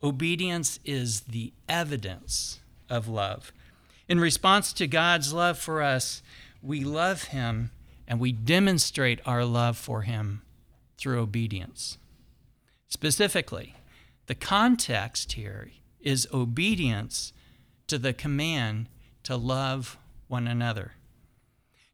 obedience 0.02 0.80
is 0.85 1.23
the 1.23 1.52
evidence 1.68 2.61
of 2.88 3.09
love. 3.09 3.52
In 4.09 4.18
response 4.18 4.73
to 4.75 4.87
God's 4.87 5.32
love 5.32 5.59
for 5.59 5.82
us, 5.82 6.23
we 6.62 6.82
love 6.82 7.25
him 7.25 7.70
and 8.10 8.18
we 8.18 8.32
demonstrate 8.32 9.20
our 9.24 9.44
love 9.44 9.76
for 9.78 10.02
him 10.02 10.42
through 10.98 11.20
obedience. 11.20 11.96
Specifically, 12.88 13.76
the 14.26 14.34
context 14.34 15.34
here 15.34 15.70
is 16.00 16.26
obedience 16.34 17.32
to 17.86 17.98
the 17.98 18.12
command 18.12 18.88
to 19.22 19.36
love 19.36 19.96
one 20.26 20.48
another. 20.48 20.94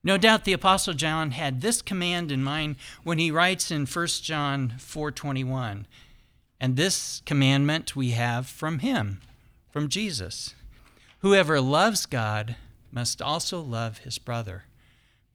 No 0.02 0.16
doubt 0.16 0.44
the 0.44 0.54
apostle 0.54 0.94
John 0.94 1.32
had 1.32 1.60
this 1.60 1.82
command 1.82 2.32
in 2.32 2.42
mind 2.42 2.76
when 3.02 3.18
he 3.18 3.30
writes 3.30 3.70
in 3.70 3.84
1 3.84 4.22
John 4.22 4.74
4:21. 4.78 5.86
And 6.58 6.76
this 6.76 7.20
commandment 7.26 7.94
we 7.94 8.12
have 8.12 8.46
from 8.46 8.78
him, 8.78 9.20
from 9.70 9.90
Jesus. 9.90 10.54
Whoever 11.18 11.60
loves 11.60 12.06
God 12.06 12.56
must 12.90 13.20
also 13.20 13.60
love 13.60 13.98
his 13.98 14.16
brother. 14.16 14.64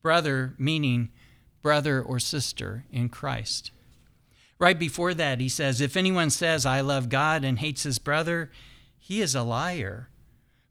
Brother 0.02 0.54
meaning 0.58 1.10
brother 1.62 2.02
or 2.02 2.20
sister 2.20 2.86
in 2.92 3.10
Christ. 3.10 3.72
Right 4.60 4.78
before 4.78 5.14
that, 5.14 5.40
he 5.40 5.50
says, 5.50 5.82
If 5.82 5.98
anyone 5.98 6.30
says, 6.30 6.66
I 6.66 6.82
love 6.82 7.10
God 7.10 7.44
and 7.44 7.60
hates 7.60 7.84
his 7.84 8.00
brother, 8.00 8.52
he 8.98 9.22
is 9.22 9.34
a 9.34 9.44
liar. 9.44 10.10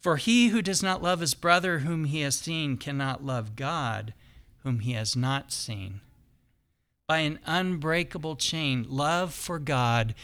For 0.00 0.16
he 0.16 0.48
who 0.48 0.62
does 0.62 0.82
not 0.82 1.02
love 1.02 1.20
his 1.20 1.34
brother 1.34 1.80
whom 1.80 2.04
he 2.04 2.22
has 2.22 2.36
seen 2.36 2.76
cannot 2.76 3.24
love 3.24 3.56
God 3.56 4.14
whom 4.62 4.80
he 4.80 4.92
has 4.92 5.16
not 5.16 5.52
seen. 5.52 6.00
By 7.06 7.18
an 7.18 7.40
unbreakable 7.44 8.36
chain, 8.36 8.86
love 8.88 9.34
for 9.34 9.58
God 9.58 10.14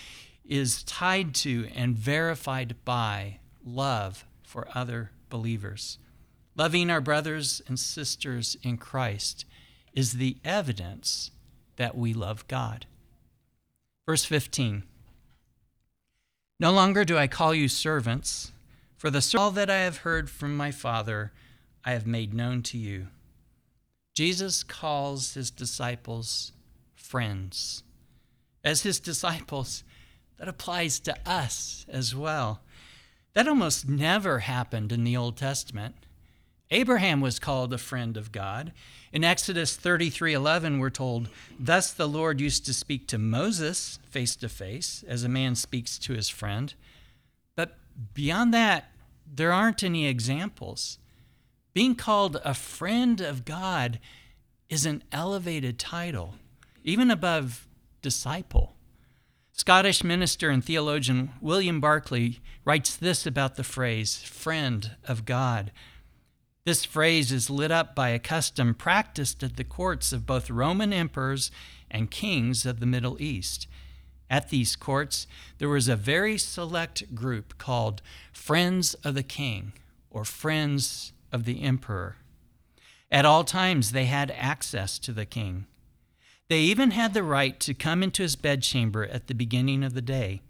is 0.44 0.82
tied 0.84 1.34
to 1.34 1.68
and 1.74 1.96
verified 1.96 2.76
by 2.84 3.40
love 3.64 4.24
for 4.44 4.68
other 4.74 5.10
believers. 5.28 5.98
Loving 6.56 6.90
our 6.90 7.02
brothers 7.02 7.60
and 7.68 7.78
sisters 7.78 8.56
in 8.62 8.78
Christ 8.78 9.44
is 9.92 10.14
the 10.14 10.38
evidence 10.42 11.30
that 11.76 11.96
we 11.96 12.14
love 12.14 12.48
God. 12.48 12.86
Verse 14.06 14.24
15 14.24 14.82
No 16.58 16.72
longer 16.72 17.04
do 17.04 17.18
I 17.18 17.26
call 17.26 17.54
you 17.54 17.68
servants, 17.68 18.52
for 18.96 19.10
the 19.10 19.34
all 19.38 19.50
that 19.50 19.68
I 19.68 19.80
have 19.80 19.98
heard 19.98 20.30
from 20.30 20.56
my 20.56 20.70
Father 20.70 21.32
I 21.84 21.92
have 21.92 22.06
made 22.06 22.32
known 22.32 22.62
to 22.62 22.78
you. 22.78 23.08
Jesus 24.14 24.62
calls 24.62 25.34
his 25.34 25.50
disciples 25.50 26.52
friends. 26.94 27.82
As 28.64 28.82
his 28.82 28.98
disciples, 28.98 29.84
that 30.38 30.48
applies 30.48 31.00
to 31.00 31.14
us 31.26 31.84
as 31.88 32.14
well. 32.14 32.60
That 33.34 33.46
almost 33.46 33.86
never 33.88 34.40
happened 34.40 34.90
in 34.90 35.04
the 35.04 35.16
Old 35.16 35.36
Testament. 35.36 36.05
Abraham 36.70 37.20
was 37.20 37.38
called 37.38 37.72
a 37.72 37.78
friend 37.78 38.16
of 38.16 38.32
God. 38.32 38.72
In 39.12 39.22
Exodus 39.22 39.76
33:11 39.76 40.78
we're 40.78 40.90
told, 40.90 41.28
"Thus 41.58 41.92
the 41.92 42.08
Lord 42.08 42.40
used 42.40 42.66
to 42.66 42.74
speak 42.74 43.06
to 43.08 43.18
Moses 43.18 43.98
face 44.10 44.34
to 44.36 44.48
face 44.48 45.04
as 45.04 45.22
a 45.22 45.28
man 45.28 45.54
speaks 45.54 45.96
to 45.98 46.12
his 46.12 46.28
friend." 46.28 46.74
But 47.54 47.78
beyond 48.14 48.52
that, 48.52 48.90
there 49.26 49.52
aren't 49.52 49.84
any 49.84 50.06
examples. 50.06 50.98
Being 51.72 51.94
called 51.94 52.36
a 52.44 52.54
friend 52.54 53.20
of 53.20 53.44
God 53.44 54.00
is 54.68 54.86
an 54.86 55.04
elevated 55.12 55.78
title, 55.78 56.36
even 56.82 57.10
above 57.10 57.68
disciple. 58.02 58.74
Scottish 59.52 60.02
minister 60.04 60.50
and 60.50 60.64
theologian 60.64 61.32
William 61.40 61.80
Barclay 61.80 62.40
writes 62.64 62.96
this 62.96 63.24
about 63.24 63.54
the 63.54 63.64
phrase, 63.64 64.16
friend 64.16 64.96
of 65.04 65.24
God. 65.24 65.70
This 66.66 66.84
phrase 66.84 67.30
is 67.30 67.48
lit 67.48 67.70
up 67.70 67.94
by 67.94 68.08
a 68.08 68.18
custom 68.18 68.74
practiced 68.74 69.44
at 69.44 69.56
the 69.56 69.62
courts 69.62 70.12
of 70.12 70.26
both 70.26 70.50
Roman 70.50 70.92
emperors 70.92 71.52
and 71.88 72.10
kings 72.10 72.66
of 72.66 72.80
the 72.80 72.86
Middle 72.86 73.22
East. 73.22 73.68
At 74.28 74.50
these 74.50 74.74
courts, 74.74 75.28
there 75.58 75.68
was 75.68 75.86
a 75.86 75.94
very 75.94 76.36
select 76.36 77.14
group 77.14 77.56
called 77.56 78.02
Friends 78.32 78.94
of 79.04 79.14
the 79.14 79.22
King 79.22 79.74
or 80.10 80.24
Friends 80.24 81.12
of 81.30 81.44
the 81.44 81.62
Emperor. 81.62 82.16
At 83.12 83.24
all 83.24 83.44
times, 83.44 83.92
they 83.92 84.06
had 84.06 84.32
access 84.32 84.98
to 84.98 85.12
the 85.12 85.24
king. 85.24 85.66
They 86.48 86.62
even 86.62 86.90
had 86.90 87.14
the 87.14 87.22
right 87.22 87.60
to 87.60 87.74
come 87.74 88.02
into 88.02 88.24
his 88.24 88.34
bedchamber 88.34 89.04
at 89.04 89.28
the 89.28 89.34
beginning 89.34 89.84
of 89.84 89.94
the 89.94 90.02
day. 90.02 90.42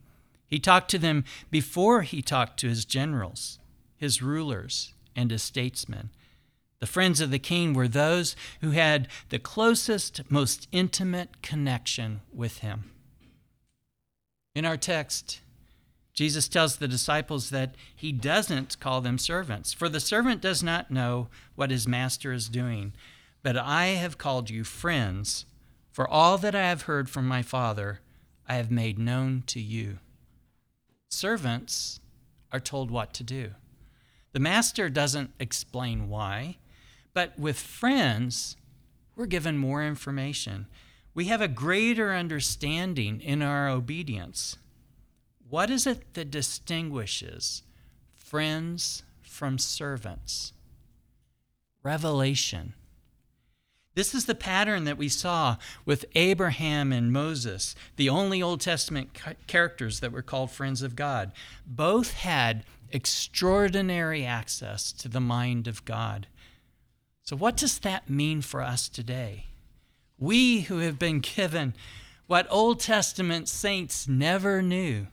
He 0.47 0.61
talked 0.61 0.91
to 0.93 0.99
them 0.99 1.25
before 1.51 2.01
he 2.01 2.23
talked 2.23 2.59
to 2.61 2.71
his 2.71 2.87
generals, 2.87 3.59
his 3.99 4.23
rulers, 4.23 4.95
and 5.17 5.31
his 5.31 5.43
statesmen. 5.43 6.11
The 6.79 6.87
friends 6.87 7.21
of 7.21 7.31
the 7.31 7.39
king 7.39 7.73
were 7.73 7.89
those 7.89 8.37
who 8.61 8.71
had 8.71 9.09
the 9.31 9.39
closest, 9.39 10.31
most 10.31 10.69
intimate 10.71 11.41
connection 11.43 12.21
with 12.33 12.59
him. 12.59 12.91
In 14.55 14.67
our 14.67 14.77
text, 14.77 15.41
Jesus 16.13 16.49
tells 16.49 16.77
the 16.77 16.89
disciples 16.89 17.51
that 17.51 17.75
he 17.95 18.13
doesn't 18.13 18.79
call 18.79 19.01
them 19.01 19.19
servants, 19.19 19.73
for 19.73 19.89
the 19.89 20.01
servant 20.01 20.41
does 20.41 20.63
not 20.63 20.91
know 20.91 21.29
what 21.55 21.71
his 21.71 21.89
master 21.89 22.33
is 22.33 22.49
doing. 22.49 22.93
But 23.43 23.57
I 23.57 23.89
have 23.89 24.19
called 24.19 24.51
you 24.51 24.65
friends, 24.65 25.45
for 25.93 26.09
all 26.09 26.39
that 26.39 26.55
I 26.55 26.69
have 26.69 26.83
heard 26.83 27.09
from 27.09 27.27
my 27.27 27.43
Father, 27.43 28.01
I 28.49 28.55
have 28.55 28.71
made 28.71 28.99
known 28.99 29.45
to 29.49 29.61
you. 29.61 29.99
Servants 31.11 32.01
are 32.53 32.61
told 32.61 32.91
what 32.91 33.13
to 33.15 33.23
do. 33.23 33.53
The 34.37 34.41
master 34.41 34.91
doesn't 34.91 35.31
explain 35.41 36.11
why, 36.11 36.59
but 37.15 37.39
with 37.39 37.59
friends, 37.59 38.59
we're 39.15 39.25
given 39.25 39.57
more 39.57 39.83
information. 39.83 40.67
We 41.15 41.25
have 41.29 41.41
a 41.41 41.49
greater 41.49 42.13
understanding 42.13 43.23
in 43.23 43.41
our 43.41 43.67
obedience. 43.71 44.59
what 45.49 45.71
is 45.71 45.87
it 45.87 46.13
that 46.13 46.31
distinguishes 46.31 47.63
friends 48.13 49.05
from 49.23 49.57
servants? 49.57 50.53
Revelation. 51.83 52.75
This 53.95 54.15
is 54.15 54.27
the 54.27 54.35
pattern 54.35 54.85
that 54.85 54.99
we 54.99 55.09
saw 55.09 55.57
with 55.87 56.05
Abraham 56.15 56.93
and 56.93 57.11
Moses, 57.11 57.75
the 57.97 58.11
only 58.11 58.43
Old 58.43 58.61
Testament 58.61 59.19
characters 59.47 60.01
that 60.01 60.13
were 60.13 60.21
called 60.21 60.51
friends 60.51 60.83
of 60.83 60.95
God. 60.95 61.33
Both 61.67 62.13
had 62.13 62.65
extraordinary 62.97 64.25
access 64.25 64.91
to 64.91 65.07
the 65.07 65.21
mind 65.21 65.69
of 65.69 65.85
God. 65.85 66.27
So, 67.23 67.37
what 67.37 67.57
does 67.57 67.79
that 67.81 68.09
mean 68.09 68.41
for 68.41 68.63
us 68.63 68.89
today? 68.89 69.47
We 70.19 70.63
who 70.63 70.79
have 70.79 70.99
been 70.99 71.21
given 71.21 71.75
what 72.27 72.47
Old 72.51 72.81
Testament 72.81 73.49
saints 73.49 74.09
never 74.09 74.63
knew. 74.63 75.09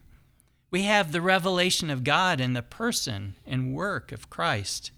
We 0.72 0.84
have 0.84 1.12
the 1.12 1.22
revelation 1.22 1.90
of 1.90 2.04
God 2.04 2.40
in 2.40 2.54
the 2.54 2.64
person 2.64 3.36
and 3.46 3.76
work 3.76 4.12
of 4.12 4.30
Christ. 4.30 4.92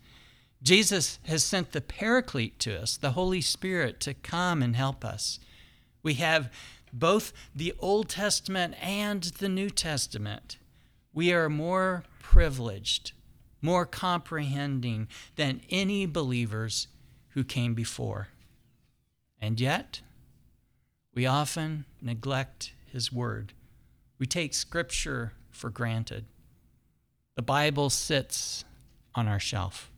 Jesus 0.62 1.20
has 1.26 1.44
sent 1.44 1.72
the 1.72 1.82
Paraclete 1.82 2.60
to 2.60 2.82
us, 2.82 2.96
the 2.96 3.12
Holy 3.12 3.42
Spirit, 3.42 4.00
to 4.02 4.14
come 4.14 4.62
and 4.62 4.76
help 4.76 5.04
us. 5.04 5.40
We 6.02 6.14
have 6.16 6.52
both 6.94 7.34
the 7.54 7.74
Old 7.80 8.10
Testament 8.10 8.76
and 8.82 9.24
the 9.24 9.50
New 9.50 9.70
Testament. 9.70 10.58
We 11.16 11.32
are 11.32 11.50
more 11.50 12.04
privileged, 12.20 13.14
more 13.62 13.86
comprehending 13.86 15.08
than 15.38 15.62
any 15.70 16.06
believers 16.06 16.90
who 17.30 17.46
came 17.46 17.74
before. 17.74 18.28
And 19.40 19.60
yet, 19.62 20.02
we 21.14 21.26
often 21.26 21.86
neglect 22.02 22.74
His 22.92 23.14
Word. 23.14 23.54
We 24.20 24.26
take 24.26 24.54
Scripture 24.54 25.32
for 25.52 25.70
granted. 25.70 26.26
The 27.36 27.42
Bible 27.42 27.90
sits 27.90 28.66
on 29.16 29.26
our 29.30 29.40
shelf. 29.40 29.90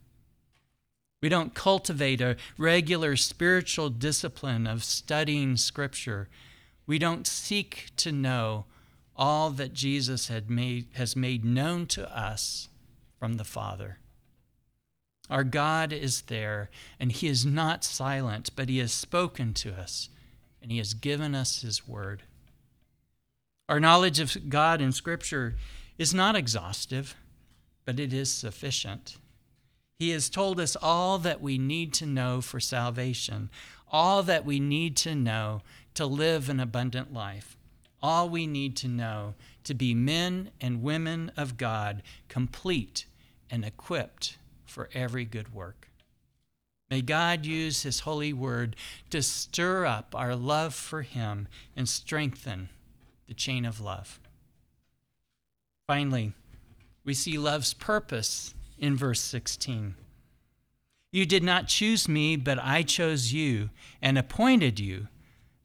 We 1.19 1.29
don't 1.29 1.55
cultivate 1.55 2.21
a 2.21 2.37
regular 2.59 3.15
spiritual 3.15 3.89
discipline 3.89 4.67
of 4.67 4.83
studying 4.83 5.57
Scripture. 5.57 6.29
We 6.85 6.99
don't 6.99 7.25
seek 7.25 7.87
to 7.97 8.11
know 8.11 8.65
all 9.17 9.49
that 9.51 9.73
Jesus 9.73 10.27
had 10.27 10.49
made, 10.49 10.87
has 10.93 11.15
made 11.15 11.43
known 11.43 11.87
to 11.87 12.17
us 12.17 12.69
from 13.19 13.33
the 13.35 13.43
Father. 13.43 13.97
Our 15.29 15.43
God 15.43 15.91
is 15.91 16.21
there, 16.23 16.69
and 16.99 17.11
He 17.11 17.27
is 17.27 17.45
not 17.45 17.83
silent, 17.83 18.51
but 18.55 18.69
He 18.69 18.77
has 18.77 18.93
spoken 18.93 19.53
to 19.55 19.73
us, 19.73 20.09
and 20.61 20.71
He 20.71 20.77
has 20.77 20.93
given 20.93 21.35
us 21.35 21.61
His 21.61 21.87
word. 21.87 22.23
Our 23.67 23.79
knowledge 23.79 24.19
of 24.19 24.49
God 24.49 24.79
in 24.81 24.91
Scripture 24.91 25.55
is 25.97 26.13
not 26.13 26.35
exhaustive, 26.35 27.15
but 27.83 27.99
it 27.99 28.13
is 28.13 28.31
sufficient. 28.31 29.17
He 29.99 30.11
has 30.11 30.29
told 30.29 30.59
us 30.59 30.77
all 30.81 31.17
that 31.19 31.41
we 31.41 31.57
need 31.57 31.91
to 31.95 32.05
know 32.05 32.39
for 32.39 32.59
salvation, 32.59 33.49
all 33.91 34.21
that 34.23 34.45
we 34.45 34.59
need 34.59 34.95
to 34.97 35.15
know 35.15 35.61
to 35.95 36.05
live 36.05 36.49
an 36.49 36.59
abundant 36.59 37.11
life, 37.11 37.57
all 38.01 38.29
we 38.29 38.47
need 38.47 38.75
to 38.77 38.87
know 38.87 39.33
to 39.63 39.73
be 39.73 39.93
men 39.93 40.51
and 40.61 40.83
women 40.83 41.31
of 41.35 41.57
God, 41.57 42.03
complete 42.29 43.05
and 43.49 43.65
equipped 43.65 44.37
for 44.65 44.89
every 44.93 45.25
good 45.25 45.53
work. 45.53 45.89
May 46.89 47.01
God 47.01 47.45
use 47.45 47.83
His 47.83 48.01
holy 48.01 48.31
word 48.31 48.75
to 49.09 49.21
stir 49.21 49.85
up 49.85 50.15
our 50.15 50.35
love 50.35 50.73
for 50.73 51.01
Him 51.01 51.47
and 51.75 51.89
strengthen 51.89 52.69
the 53.27 53.33
chain 53.33 53.65
of 53.65 53.81
love. 53.81 54.19
Finally, 55.87 56.33
we 57.03 57.13
see 57.13 57.37
love's 57.37 57.73
purpose 57.73 58.53
in 58.77 58.95
verse 58.95 59.21
16. 59.21 59.95
You 61.11 61.25
did 61.25 61.43
not 61.43 61.67
choose 61.67 62.07
me, 62.07 62.35
but 62.35 62.59
I 62.59 62.83
chose 62.83 63.33
you 63.33 63.69
and 64.01 64.17
appointed 64.17 64.79
you 64.79 65.07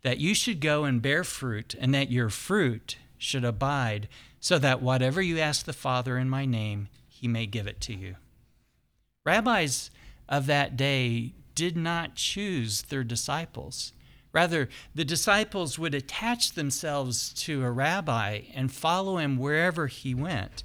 that 0.03 0.19
you 0.19 0.35
should 0.35 0.61
go 0.61 0.85
and 0.85 1.01
bear 1.01 1.25
fruit, 1.25 1.75
and 1.79 1.95
that 1.95 2.11
your 2.11 2.29
fruit 2.29 2.97
should 3.19 3.45
abide, 3.45 4.09
so 4.41 4.59
that 4.59 4.83
whatever 4.83 5.23
you 5.23 5.39
ask 5.39 5.65
the 5.65 5.73
Father 5.73 6.19
in 6.19 6.29
my 6.29 6.45
name, 6.45 6.89
he 7.09 7.29
may 7.29 7.47
give 7.47 7.67
it 7.67 7.81
to 7.81 7.95
you. 7.95 8.17
Rabbis 9.25 9.91
of 10.29 10.47
that 10.47 10.77
day 10.77 11.35
did 11.55 11.77
not 11.77 12.17
choose 12.17 12.83
their 12.83 13.05
disciples. 13.05 13.93
Rather, 14.33 14.69
the 14.95 15.05
disciples 15.05 15.79
would 15.79 15.95
attach 15.95 16.53
themselves 16.53 17.33
to 17.35 17.63
a 17.63 17.71
rabbi 17.71 18.41
and 18.55 18.73
follow 18.73 19.19
him 19.19 19.37
wherever 19.37 19.87
he 19.87 20.15
went. 20.15 20.65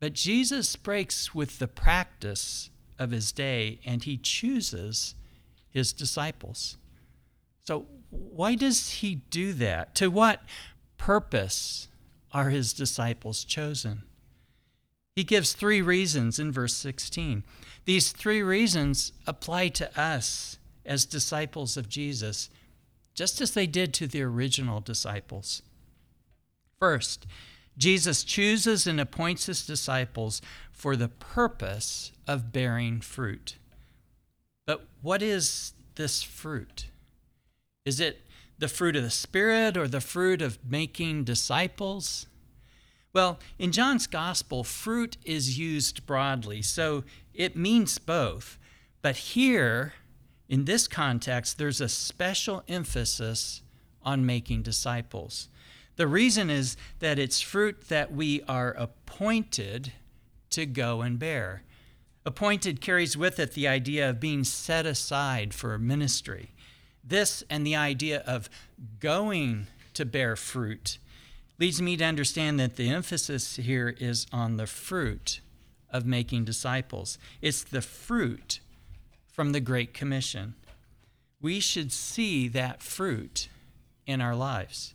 But 0.00 0.12
Jesus 0.12 0.76
breaks 0.76 1.34
with 1.34 1.58
the 1.58 1.66
practice 1.66 2.68
of 2.98 3.10
his 3.10 3.32
day 3.32 3.80
and 3.84 4.04
he 4.04 4.18
chooses 4.18 5.14
his 5.70 5.92
disciples. 5.92 6.76
So, 7.62 7.86
why 8.14 8.54
does 8.54 8.90
he 8.90 9.16
do 9.30 9.52
that? 9.54 9.94
To 9.96 10.08
what 10.08 10.42
purpose 10.98 11.88
are 12.32 12.50
his 12.50 12.72
disciples 12.72 13.44
chosen? 13.44 14.02
He 15.14 15.24
gives 15.24 15.52
three 15.52 15.80
reasons 15.80 16.38
in 16.38 16.50
verse 16.50 16.74
16. 16.74 17.44
These 17.84 18.12
three 18.12 18.42
reasons 18.42 19.12
apply 19.26 19.68
to 19.68 20.00
us 20.00 20.58
as 20.84 21.04
disciples 21.04 21.76
of 21.76 21.88
Jesus, 21.88 22.50
just 23.14 23.40
as 23.40 23.52
they 23.52 23.66
did 23.66 23.94
to 23.94 24.06
the 24.06 24.22
original 24.22 24.80
disciples. 24.80 25.62
First, 26.80 27.26
Jesus 27.78 28.24
chooses 28.24 28.86
and 28.86 29.00
appoints 29.00 29.46
his 29.46 29.66
disciples 29.66 30.42
for 30.72 30.96
the 30.96 31.08
purpose 31.08 32.12
of 32.26 32.52
bearing 32.52 33.00
fruit. 33.00 33.56
But 34.66 34.86
what 35.02 35.22
is 35.22 35.72
this 35.94 36.22
fruit? 36.22 36.86
Is 37.84 38.00
it 38.00 38.26
the 38.58 38.68
fruit 38.68 38.96
of 38.96 39.02
the 39.02 39.10
Spirit 39.10 39.76
or 39.76 39.86
the 39.86 40.00
fruit 40.00 40.40
of 40.40 40.58
making 40.68 41.24
disciples? 41.24 42.26
Well, 43.12 43.38
in 43.58 43.72
John's 43.72 44.06
Gospel, 44.06 44.64
fruit 44.64 45.18
is 45.24 45.58
used 45.58 46.06
broadly, 46.06 46.62
so 46.62 47.04
it 47.34 47.56
means 47.56 47.98
both. 47.98 48.58
But 49.02 49.16
here, 49.16 49.92
in 50.48 50.64
this 50.64 50.88
context, 50.88 51.58
there's 51.58 51.80
a 51.80 51.88
special 51.88 52.62
emphasis 52.68 53.62
on 54.02 54.24
making 54.24 54.62
disciples. 54.62 55.48
The 55.96 56.06
reason 56.06 56.48
is 56.48 56.76
that 57.00 57.18
it's 57.18 57.40
fruit 57.40 57.88
that 57.88 58.12
we 58.12 58.42
are 58.48 58.72
appointed 58.72 59.92
to 60.50 60.64
go 60.64 61.02
and 61.02 61.18
bear. 61.18 61.62
Appointed 62.24 62.80
carries 62.80 63.16
with 63.16 63.38
it 63.38 63.52
the 63.52 63.68
idea 63.68 64.08
of 64.08 64.20
being 64.20 64.42
set 64.42 64.86
aside 64.86 65.52
for 65.52 65.78
ministry. 65.78 66.53
This 67.06 67.44
and 67.50 67.66
the 67.66 67.76
idea 67.76 68.22
of 68.26 68.48
going 68.98 69.66
to 69.92 70.04
bear 70.04 70.36
fruit 70.36 70.98
leads 71.58 71.80
me 71.80 71.96
to 71.96 72.04
understand 72.04 72.58
that 72.58 72.76
the 72.76 72.88
emphasis 72.88 73.56
here 73.56 73.94
is 73.98 74.26
on 74.32 74.56
the 74.56 74.66
fruit 74.66 75.40
of 75.90 76.06
making 76.06 76.44
disciples. 76.44 77.18
It's 77.40 77.62
the 77.62 77.82
fruit 77.82 78.60
from 79.32 79.52
the 79.52 79.60
Great 79.60 79.94
Commission. 79.94 80.54
We 81.40 81.60
should 81.60 81.92
see 81.92 82.48
that 82.48 82.82
fruit 82.82 83.48
in 84.06 84.20
our 84.20 84.34
lives. 84.34 84.94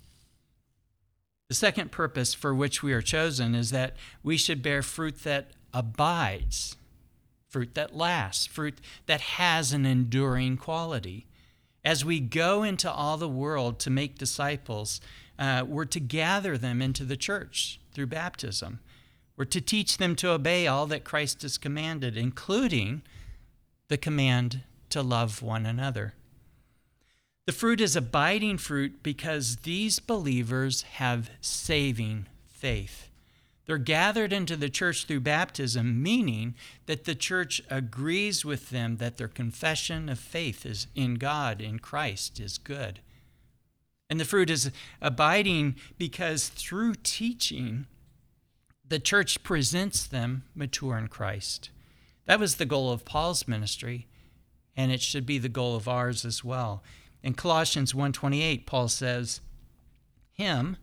The 1.48 1.56
second 1.56 1.91
purpose 1.91 2.34
for 2.34 2.54
which 2.54 2.84
we 2.84 2.93
are 2.93 3.02
chosen 3.02 3.56
is 3.56 3.72
that 3.72 3.95
we 4.24 4.38
should 4.38 4.62
bear 4.62 4.84
fruit 4.84 5.24
that 5.24 5.52
abides, 5.74 6.76
fruit 7.48 7.76
that 7.76 7.95
lasts, 7.95 8.45
fruit 8.45 8.80
that 9.06 9.22
has 9.22 9.72
an 9.74 9.86
enduring 9.86 10.58
quality. 10.58 11.26
As 11.84 12.04
we 12.04 12.20
go 12.20 12.63
into 12.63 12.92
all 12.92 13.18
the 13.18 13.30
world 13.30 13.80
to 13.80 13.89
make 13.89 14.18
disciples, 14.18 15.00
uh, 15.38 15.63
we're 15.65 15.86
to 15.86 16.00
gather 16.00 16.58
them 16.58 16.82
into 16.82 17.06
the 17.06 17.18
church 17.18 17.80
through 17.94 18.08
baptism. 18.08 18.80
We're 19.38 19.46
to 19.46 19.62
teach 19.62 19.98
them 19.98 20.15
to 20.18 20.32
obey 20.32 20.68
all 20.68 20.86
that 20.88 21.06
Christ 21.06 21.44
has 21.44 21.58
commanded, 21.58 22.18
including 22.18 23.04
the 23.88 23.98
command 23.98 24.63
to 24.89 25.02
love 25.02 25.42
one 25.42 25.65
another. 25.65 26.13
The 27.46 27.54
fruit 27.54 27.82
is 27.82 27.96
abiding 27.96 28.58
fruit 28.58 29.02
because 29.02 29.58
these 29.58 30.00
believers 30.00 30.84
have 30.84 31.32
saving 31.42 32.28
faith. 32.46 33.09
They're 33.69 33.77
gathered 33.77 34.34
into 34.34 34.55
the 34.55 34.67
church 34.67 35.05
through 35.05 35.19
baptism, 35.19 36.01
meaning 36.01 36.55
that 36.88 37.03
the 37.03 37.13
church 37.13 37.62
agrees 37.69 38.43
with 38.43 38.71
them 38.71 38.97
that 38.97 39.17
their 39.17 39.27
confession 39.27 40.10
of 40.10 40.17
faith 40.17 40.65
is 40.65 40.88
in 40.95 41.19
God, 41.19 41.62
in 41.62 41.77
Christ, 41.77 42.39
is 42.39 42.58
good. 42.58 42.99
And 44.10 44.19
the 44.19 44.25
fruit 44.25 44.49
is 44.49 44.71
abiding 45.03 45.75
because 45.99 46.47
through 46.47 46.95
teaching, 47.03 47.86
the 48.84 48.97
church 48.97 49.43
presents 49.43 50.08
them 50.08 50.45
mature 50.55 50.97
in 50.97 51.08
Christ. 51.08 51.69
That 52.25 52.39
was 52.39 52.55
the 52.55 52.65
goal 52.65 52.91
of 52.91 53.05
Paul's 53.05 53.47
ministry, 53.47 54.08
and 54.75 54.91
it 54.91 54.99
should 54.99 55.27
be 55.27 55.38
the 55.38 55.47
goal 55.47 55.75
of 55.75 55.88
ours 55.88 56.25
as 56.25 56.43
well. 56.43 56.82
In 57.21 57.36
Colossians 57.36 57.93
1:28, 57.93 58.65
Paul 58.65 58.88
says, 58.88 59.41
"Him, 60.32 60.77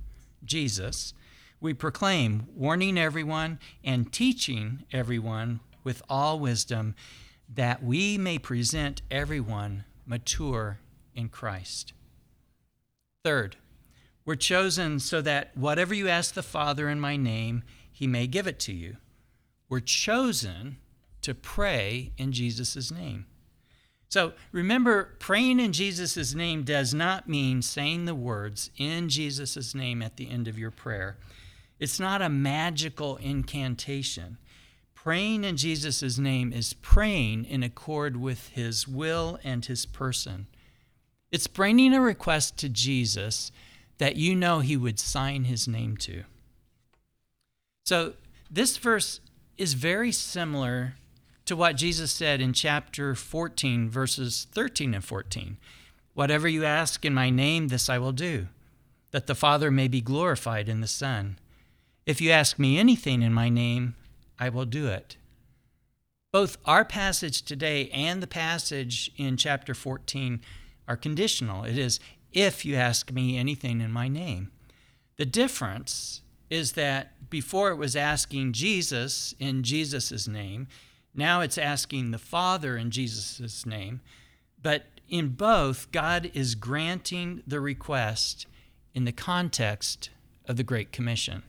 Jesus, 0.45 1.15
we 1.67 1.75
proclaim, 1.75 2.47
warning 2.55 2.97
everyone 2.97 3.59
and 3.83 4.13
teaching 4.13 4.85
everyone 4.93 5.59
with 5.83 6.01
all 6.09 6.39
wisdom, 6.39 6.95
that 7.53 7.83
we 7.83 8.17
may 8.17 8.39
present 8.39 9.03
everyone 9.11 9.85
mature 10.07 10.79
in 11.13 11.29
Christ. 11.29 11.93
Third, 13.25 13.57
we're 14.25 14.37
chosen 14.37 15.01
so 15.01 15.21
that 15.23 15.57
whatever 15.57 15.93
you 15.93 16.09
ask 16.09 16.35
the 16.35 16.43
Father 16.43 16.89
in 16.89 17.01
my 17.01 17.17
name, 17.17 17.65
he 17.91 18.07
may 18.07 18.29
give 18.29 18.47
it 18.47 18.61
to 18.61 18.73
you. 18.73 18.99
We're 19.69 19.81
chosen 19.81 20.77
to 21.23 21.35
pray 21.35 22.13
in 22.17 22.31
Jesus' 22.31 22.93
name. 22.93 23.27
So 24.09 24.35
remember, 24.53 25.17
praying 25.19 25.59
in 25.59 25.73
Jesus' 25.73 26.33
name 26.33 26.63
does 26.63 26.95
not 26.95 27.29
mean 27.29 27.61
saying 27.61 28.05
the 28.05 28.15
words 28.15 28.71
in 28.77 29.09
Jesus' 29.09 29.75
name 29.75 30.01
at 30.01 30.17
the 30.17 30.31
end 30.31 30.47
of 30.47 30.57
your 30.57 30.71
prayer. 30.71 31.17
It's 31.79 32.01
not 32.01 32.23
a 32.23 32.29
magical 32.29 33.17
incantation. 33.17 34.39
Praying 34.95 35.45
in 35.45 35.57
Jesus' 35.57 36.19
name 36.19 36.53
is 36.53 36.73
praying 36.73 37.45
in 37.45 37.63
accord 37.63 38.17
with 38.17 38.49
his 38.49 38.89
will 38.89 39.39
and 39.45 39.65
his 39.65 39.87
person. 39.87 40.47
It's 41.31 41.47
bringing 41.47 41.93
a 41.93 42.01
request 42.01 42.57
to 42.59 42.69
Jesus 42.69 43.53
that 43.99 44.17
you 44.17 44.35
know 44.35 44.61
he 44.61 44.77
would 44.77 44.99
sign 44.99 45.45
his 45.45 45.69
name 45.69 45.97
to. 45.99 46.25
So, 47.85 48.15
this 48.51 48.77
verse 48.77 49.21
is 49.57 49.75
very 49.75 50.13
similar 50.13 50.95
to 51.45 51.57
what 51.57 51.77
Jesus 51.77 52.11
said 52.11 52.41
in 52.41 52.53
chapter 52.53 53.15
14, 53.15 53.89
verses 53.89 54.47
13 54.53 54.95
and 54.95 55.05
14. 55.05 55.57
Whatever 56.15 56.49
you 56.49 56.65
ask 56.65 57.05
in 57.05 57.15
my 57.15 57.31
name, 57.31 57.69
this 57.69 57.89
I 57.89 57.99
will 57.99 58.13
do, 58.13 58.49
that 59.13 59.27
the 59.27 59.35
Father 59.35 59.71
may 59.71 59.89
be 59.89 60.01
glorified 60.01 60.69
in 60.69 60.81
the 60.81 60.87
Son. 60.87 61.39
If 62.07 62.21
you 62.21 62.31
ask 62.31 62.57
me 62.57 62.79
anything 62.79 63.23
in 63.23 63.33
my 63.33 63.49
name, 63.49 63.97
I 64.39 64.49
will 64.49 64.65
do 64.65 64.87
it. 64.87 65.17
Both 66.33 66.57
our 66.65 66.85
passage 66.85 67.43
today 67.43 67.89
and 67.91 68.23
the 68.23 68.29
passage 68.29 69.11
in 69.17 69.37
chapter 69.37 69.75
14 69.75 70.41
are 70.87 70.97
conditional. 70.97 71.65
It 71.65 71.77
is, 71.77 71.99
if 72.33 72.65
you 72.65 72.77
ask 72.77 73.11
me 73.11 73.37
anything 73.37 73.81
in 73.81 73.91
my 73.91 74.07
name. 74.07 74.53
The 75.17 75.27
difference 75.27 76.21
is 76.49 76.73
that 76.73 77.29
before 77.29 77.71
it 77.71 77.77
was 77.77 77.97
asking 77.97 78.53
Jesus 78.53 79.35
in 79.41 79.65
Jesus' 79.65 80.29
name, 80.29 80.69
now 81.13 81.41
it's 81.41 81.59
asking 81.59 82.13
the 82.13 82.19
Father 82.19 82.77
in 82.77 82.93
Jesus' 82.93 83.67
name. 83.67 84.01
But 84.63 84.85
in 85.09 85.31
both, 85.31 85.91
God 85.91 86.31
is 86.35 86.55
granting 86.55 87.43
the 87.47 87.61
request 87.61 88.47
in 88.95 89.07
the 89.07 89.13
context 89.13 90.11
of 90.47 90.57
the 90.57 90.63
Great 90.63 90.93
Commission. 90.93 91.43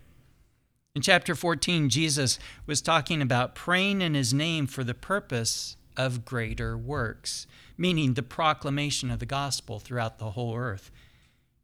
In 0.98 1.04
chapter 1.04 1.36
14, 1.36 1.90
Jesus 1.90 2.40
was 2.66 2.82
talking 2.82 3.22
about 3.22 3.54
praying 3.54 4.02
in 4.02 4.16
his 4.16 4.34
name 4.34 4.66
for 4.66 4.84
the 4.84 4.96
purpose 4.96 5.78
of 5.96 6.26
greater 6.26 6.76
works, 6.76 7.46
meaning 7.78 8.16
the 8.16 8.24
proclamation 8.24 9.12
of 9.12 9.20
the 9.20 9.28
gospel 9.28 9.80
throughout 9.80 10.18
the 10.18 10.32
whole 10.32 10.58
earth. 10.58 10.90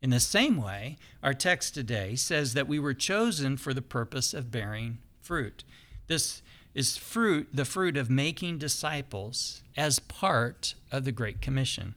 In 0.03 0.11
the 0.11 0.19
same 0.19 0.61
way, 0.61 0.97
our 1.23 1.33
text 1.33 1.73
today 1.73 2.13
says 2.13 2.53
that 2.53 2.67
we 2.67 2.77
were 2.77 2.93
chosen 2.93 3.57
for 3.57 3.73
the 3.73 3.81
purpose 3.81 4.35
of 4.35 4.51
bearing 4.51 4.99
fruit. 5.19 5.63
This 6.05 6.43
is 6.75 6.95
fruit, 6.95 7.47
the 7.51 7.65
fruit 7.65 7.97
of 7.97 8.11
making 8.11 8.59
disciples 8.59 9.63
as 9.75 9.97
part 9.97 10.75
of 10.91 11.05
the 11.05 11.11
Great 11.11 11.41
Commission. 11.41 11.95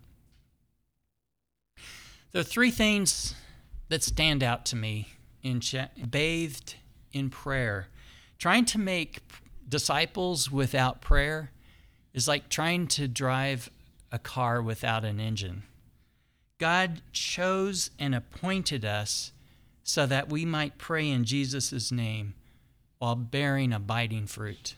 There 2.33 2.40
are 2.40 2.44
three 2.44 2.70
things 2.70 3.35
that 3.90 4.03
stand 4.03 4.42
out 4.42 4.64
to 4.64 4.77
me 4.77 5.09
in 5.42 5.61
bathed 6.09 6.77
in 7.16 7.31
prayer. 7.31 7.88
Trying 8.38 8.66
to 8.66 8.79
make 8.79 9.20
disciples 9.68 10.50
without 10.50 11.00
prayer 11.00 11.50
is 12.14 12.29
like 12.29 12.48
trying 12.48 12.87
to 12.88 13.09
drive 13.09 13.70
a 14.12 14.18
car 14.18 14.62
without 14.62 15.05
an 15.05 15.20
engine. 15.20 15.64
God 16.59 17.02
chose 17.12 17.90
and 17.98 18.14
appointed 18.14 18.85
us 18.85 19.33
so 19.83 20.07
that 20.07 20.31
we 20.31 20.44
might 20.44 20.79
pray 20.79 21.09
in 21.09 21.24
Jesus' 21.24 21.92
name 21.92 22.35
while 22.98 23.14
bearing 23.14 23.72
abiding 23.72 24.26
fruit. 24.26 24.74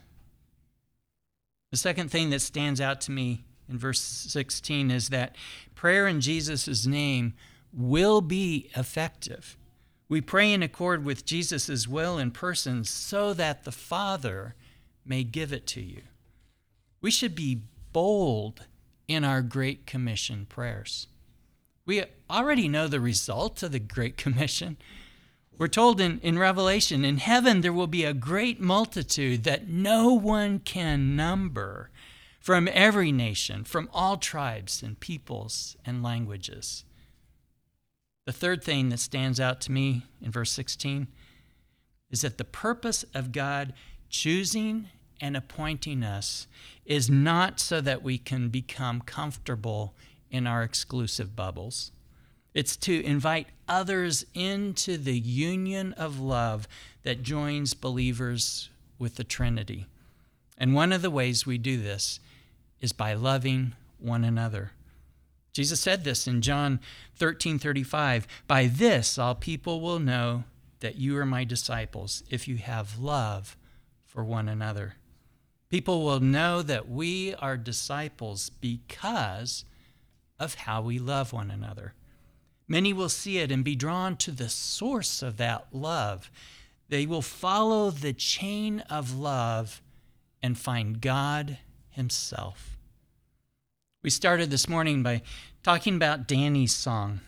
The 1.71 1.77
second 1.77 2.11
thing 2.11 2.31
that 2.31 2.41
stands 2.41 2.81
out 2.81 3.01
to 3.03 3.13
me 3.13 3.45
in 3.69 3.79
verse 3.79 4.01
16 4.01 4.91
is 4.91 5.11
that 5.11 5.37
prayer 5.75 6.07
in 6.07 6.21
Jesus' 6.21 6.87
name 6.87 7.35
will 7.73 8.21
be 8.21 8.71
effective. 8.75 9.57
We 10.09 10.21
pray 10.21 10.53
in 10.53 10.63
accord 10.63 11.05
with 11.05 11.27
Jesus' 11.27 11.87
will 11.87 12.19
in 12.19 12.31
person 12.31 12.85
so 12.85 13.35
that 13.35 13.65
the 13.65 13.73
Father 13.73 14.55
may 15.05 15.23
give 15.23 15.53
it 15.53 15.67
to 15.69 15.83
you. 15.83 16.03
We 17.01 17.11
should 17.11 17.35
be 17.35 17.63
bold 17.93 18.65
in 19.07 19.25
our 19.25 19.43
Great 19.43 19.87
Commission 19.87 20.47
prayers. 20.49 21.09
We 21.85 22.05
already 22.31 22.69
know 22.69 22.87
the 22.87 23.01
result 23.01 23.63
of 23.63 23.73
the 23.73 23.79
Great 23.79 24.17
Commission. 24.19 24.77
We're 25.59 25.69
told 25.69 26.01
in, 26.01 26.21
in 26.21 26.39
Revelation, 26.39 27.05
in 27.05 27.19
heaven 27.19 27.61
there 27.61 27.73
will 27.73 27.87
be 27.87 28.05
a 28.05 28.15
great 28.15 28.61
multitude 28.61 29.45
that 29.45 29.69
no 29.69 30.13
one 30.13 30.61
can 30.61 31.17
number 31.17 31.91
from 32.39 32.69
every 32.73 33.11
nation, 33.11 33.65
from 33.65 33.91
all 33.93 34.17
tribes 34.17 34.83
and 34.83 34.99
peoples 35.01 35.77
and 35.85 36.03
languages. 36.03 36.85
The 38.29 38.35
third 38.35 38.63
thing 38.63 38.91
that 38.91 38.99
stands 38.99 39.41
out 39.41 39.59
to 39.63 39.73
me 39.73 40.03
in 40.21 40.31
verse 40.31 40.53
16 40.53 41.09
is 42.11 42.21
that 42.21 42.37
the 42.37 42.45
purpose 42.45 43.03
of 43.15 43.33
God 43.33 43.73
choosing 44.11 44.89
and 45.19 45.35
appointing 45.35 46.03
us 46.03 46.47
is 46.85 47.09
not 47.09 47.59
so 47.59 47.81
that 47.81 48.03
we 48.03 48.19
can 48.19 48.51
become 48.51 49.01
comfortable 49.01 49.95
in 50.31 50.47
our 50.47 50.63
exclusive 50.63 51.35
bubbles. 51.35 51.91
It's 52.53 52.77
to 52.77 53.03
invite 53.03 53.47
others 53.67 54.27
into 54.35 54.99
the 54.99 55.19
union 55.19 55.95
of 55.95 56.21
love 56.21 56.69
that 57.05 57.23
joins 57.23 57.73
believers 57.73 58.69
with 58.99 59.15
the 59.15 59.25
Trinity. 59.25 59.87
And 60.59 60.75
one 60.75 60.93
of 60.93 61.01
the 61.01 61.11
ways 61.11 61.47
we 61.47 61.57
do 61.57 61.81
this 61.81 62.21
is 62.83 62.93
by 62.93 63.15
loving 63.15 63.75
one 63.99 64.23
another. 64.23 64.73
Jesus 65.59 65.81
said 65.81 66.05
this 66.05 66.29
in 66.29 66.41
John 66.41 66.79
13 67.17 67.59
35. 67.59 68.29
By 68.47 68.69
this 68.69 69.19
all 69.19 69.35
people 69.35 69.81
will 69.81 69.99
know 69.99 70.45
that 70.79 70.95
you 70.99 71.17
are 71.19 71.27
my 71.27 71.43
disciples 71.43 72.23
if 72.31 72.47
you 72.47 72.59
have 72.59 73.01
love 73.01 73.57
for 74.07 74.23
one 74.23 74.49
another. 74.49 74.95
People 75.69 76.05
will 76.05 76.21
know 76.21 76.63
that 76.63 76.89
we 76.89 77.35
are 77.35 77.57
disciples 77.57 78.51
because 78.61 79.65
of 80.39 80.55
how 80.55 80.81
we 80.81 81.01
love 81.01 81.33
one 81.33 81.51
another. 81.51 81.95
Many 82.69 82.93
will 82.93 83.09
see 83.09 83.39
it 83.39 83.51
and 83.51 83.65
be 83.65 83.75
drawn 83.75 84.17
to 84.19 84.31
the 84.31 84.49
source 84.49 85.23
of 85.23 85.39
that 85.39 85.67
love. 85.73 86.31
They 86.89 87.05
will 87.05 87.21
follow 87.21 87.91
the 87.91 88.13
chain 88.13 88.79
of 88.89 89.19
love 89.19 89.83
and 90.41 90.57
find 90.57 91.01
God 91.01 91.59
Himself. 91.91 92.79
We 94.01 94.11
started 94.11 94.51
this 94.51 94.69
morning 94.69 95.03
by 95.03 95.23
talking 95.63 95.97
about 95.97 96.27
Danny's 96.27 96.75
song 96.75 97.21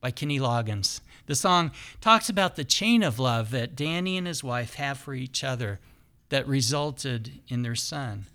by 0.00 0.10
Kenny 0.10 0.38
Loggins. 0.38 1.00
The 1.26 1.34
song 1.34 1.72
talks 2.00 2.28
about 2.28 2.56
the 2.56 2.64
chain 2.64 3.02
of 3.02 3.18
love 3.18 3.50
that 3.50 3.74
Danny 3.74 4.16
and 4.16 4.26
his 4.26 4.44
wife 4.44 4.74
have 4.74 4.98
for 4.98 5.14
each 5.14 5.42
other 5.42 5.80
that 6.28 6.46
resulted 6.46 7.40
in 7.48 7.62
their 7.62 7.74
son. 7.74 8.26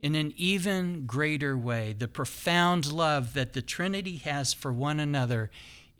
In 0.00 0.14
an 0.14 0.34
even 0.36 1.06
greater 1.06 1.56
way, 1.56 1.94
the 1.94 2.08
profound 2.08 2.92
love 2.92 3.34
that 3.34 3.52
the 3.52 3.62
Trinity 3.62 4.16
has 4.18 4.52
for 4.52 4.72
one 4.72 5.00
another 5.00 5.50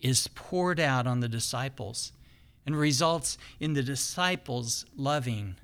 is 0.01 0.29
poured 0.29 0.79
out 0.79 1.07
on 1.07 1.21
the 1.21 1.29
disciples 1.29 2.12
and 2.67 2.77
results 2.77 3.38
in 3.61 3.73
the 3.73 3.83
disciples 3.83 4.85
loving 4.97 5.57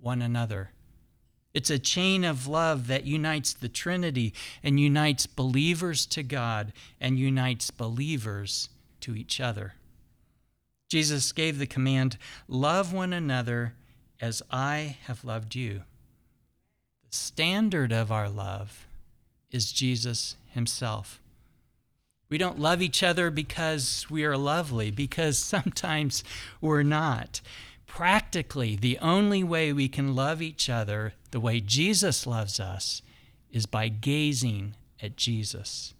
one 0.00 0.22
another. 0.22 0.70
It's 1.54 1.70
a 1.70 1.78
chain 1.78 2.24
of 2.24 2.46
love 2.46 2.86
that 2.88 3.04
unites 3.04 3.52
the 3.52 3.68
Trinity 3.68 4.34
and 4.62 4.78
unites 4.78 5.26
believers 5.26 6.06
to 6.06 6.22
God 6.22 6.72
and 7.00 7.18
unites 7.18 7.70
believers 7.70 8.68
to 9.00 9.16
each 9.16 9.40
other. 9.40 9.74
Jesus 10.88 11.32
gave 11.32 11.58
the 11.58 11.66
command 11.66 12.16
love 12.48 12.92
one 12.92 13.12
another 13.12 13.74
as 14.20 14.42
I 14.50 14.98
have 15.04 15.24
loved 15.24 15.54
you. 15.54 15.82
The 17.10 17.16
standard 17.16 17.92
of 17.92 18.12
our 18.12 18.28
love 18.28 18.86
is 19.50 19.72
Jesus 19.72 20.36
himself. 20.48 21.20
We 22.28 22.36
don't 22.36 22.58
love 22.58 22.82
each 22.82 23.02
other 23.02 23.30
because 23.30 24.06
we 24.10 24.24
are 24.24 24.36
lovely, 24.36 24.90
because 24.90 25.38
sometimes 25.38 26.22
we're 26.60 26.82
not. 26.82 27.40
Practically, 27.88 28.76
the 28.76 28.98
only 29.00 29.42
way 29.42 29.72
we 29.72 29.88
can 29.88 30.14
love 30.14 30.40
each 30.40 30.70
other 30.70 31.14
the 31.32 31.40
way 31.40 31.58
Jesus 31.60 32.26
loves 32.26 32.60
us 32.60 33.02
is 33.50 33.66
by 33.66 33.88
gazing 33.88 34.74
at 35.02 35.16
Jesus. 35.16 35.94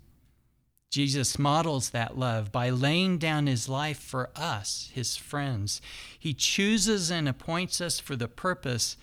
Jesus 0.90 1.38
models 1.38 1.90
that 1.90 2.16
love 2.16 2.52
by 2.52 2.70
laying 2.70 3.18
down 3.18 3.46
his 3.46 3.68
life 3.68 3.98
for 3.98 4.30
us, 4.36 4.90
his 4.94 5.16
friends. 5.16 5.82
He 6.18 6.32
chooses 6.32 7.10
and 7.10 7.28
appoints 7.28 7.80
us 7.80 7.98
for 7.98 8.16
the 8.16 8.28
purpose 8.28 8.96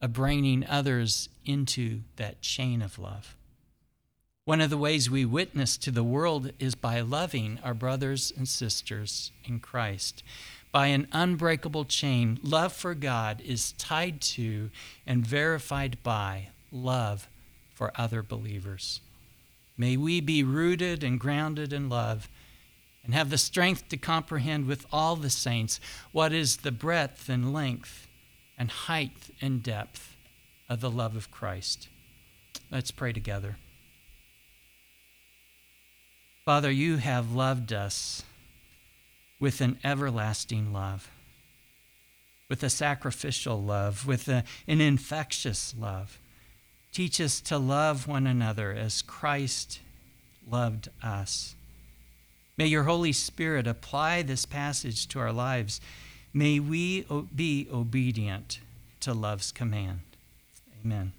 of 0.00 0.12
bringing 0.12 0.66
others 0.66 1.28
into 1.44 2.00
that 2.16 2.40
chain 2.40 2.82
of 2.82 2.98
love. 2.98 3.36
One 4.44 4.60
of 4.60 4.70
the 4.70 4.78
ways 4.78 5.10
we 5.10 5.24
witness 5.26 5.76
to 5.76 5.90
the 5.90 6.02
world 6.02 6.52
is 6.58 6.74
by 6.74 7.00
loving 7.02 7.58
our 7.62 7.74
brothers 7.74 8.32
and 8.34 8.48
sisters 8.48 9.30
in 9.44 9.60
Christ. 9.60 10.22
By 10.70 10.88
an 10.88 11.08
unbreakable 11.12 11.86
chain, 11.86 12.38
love 12.42 12.72
for 12.72 12.94
God 12.94 13.40
is 13.40 13.72
tied 13.72 14.20
to 14.20 14.70
and 15.06 15.26
verified 15.26 15.98
by 16.02 16.48
love 16.70 17.28
for 17.74 17.92
other 17.94 18.22
believers. 18.22 19.00
May 19.76 19.96
we 19.96 20.20
be 20.20 20.42
rooted 20.42 21.02
and 21.02 21.18
grounded 21.18 21.72
in 21.72 21.88
love 21.88 22.28
and 23.04 23.14
have 23.14 23.30
the 23.30 23.38
strength 23.38 23.88
to 23.88 23.96
comprehend 23.96 24.66
with 24.66 24.84
all 24.92 25.16
the 25.16 25.30
saints 25.30 25.80
what 26.12 26.32
is 26.32 26.58
the 26.58 26.72
breadth 26.72 27.28
and 27.28 27.52
length 27.54 28.06
and 28.58 28.70
height 28.70 29.30
and 29.40 29.62
depth 29.62 30.16
of 30.68 30.80
the 30.80 30.90
love 30.90 31.16
of 31.16 31.30
Christ. 31.30 31.88
Let's 32.70 32.90
pray 32.90 33.12
together. 33.12 33.56
Father, 36.44 36.70
you 36.70 36.96
have 36.96 37.32
loved 37.32 37.72
us 37.72 38.22
with 39.40 39.60
an 39.60 39.78
everlasting 39.84 40.72
love, 40.72 41.10
with 42.48 42.62
a 42.62 42.70
sacrificial 42.70 43.62
love, 43.62 44.06
with 44.06 44.28
a, 44.28 44.44
an 44.66 44.80
infectious 44.80 45.74
love. 45.78 46.18
Teach 46.92 47.20
us 47.20 47.40
to 47.42 47.58
love 47.58 48.08
one 48.08 48.26
another 48.26 48.72
as 48.72 49.02
Christ 49.02 49.80
loved 50.50 50.88
us. 51.02 51.54
May 52.56 52.66
your 52.66 52.84
Holy 52.84 53.12
Spirit 53.12 53.66
apply 53.66 54.22
this 54.22 54.44
passage 54.44 55.06
to 55.08 55.20
our 55.20 55.32
lives. 55.32 55.80
May 56.32 56.58
we 56.58 57.06
be 57.34 57.68
obedient 57.72 58.60
to 59.00 59.14
love's 59.14 59.52
command. 59.52 60.00
Amen. 60.84 61.12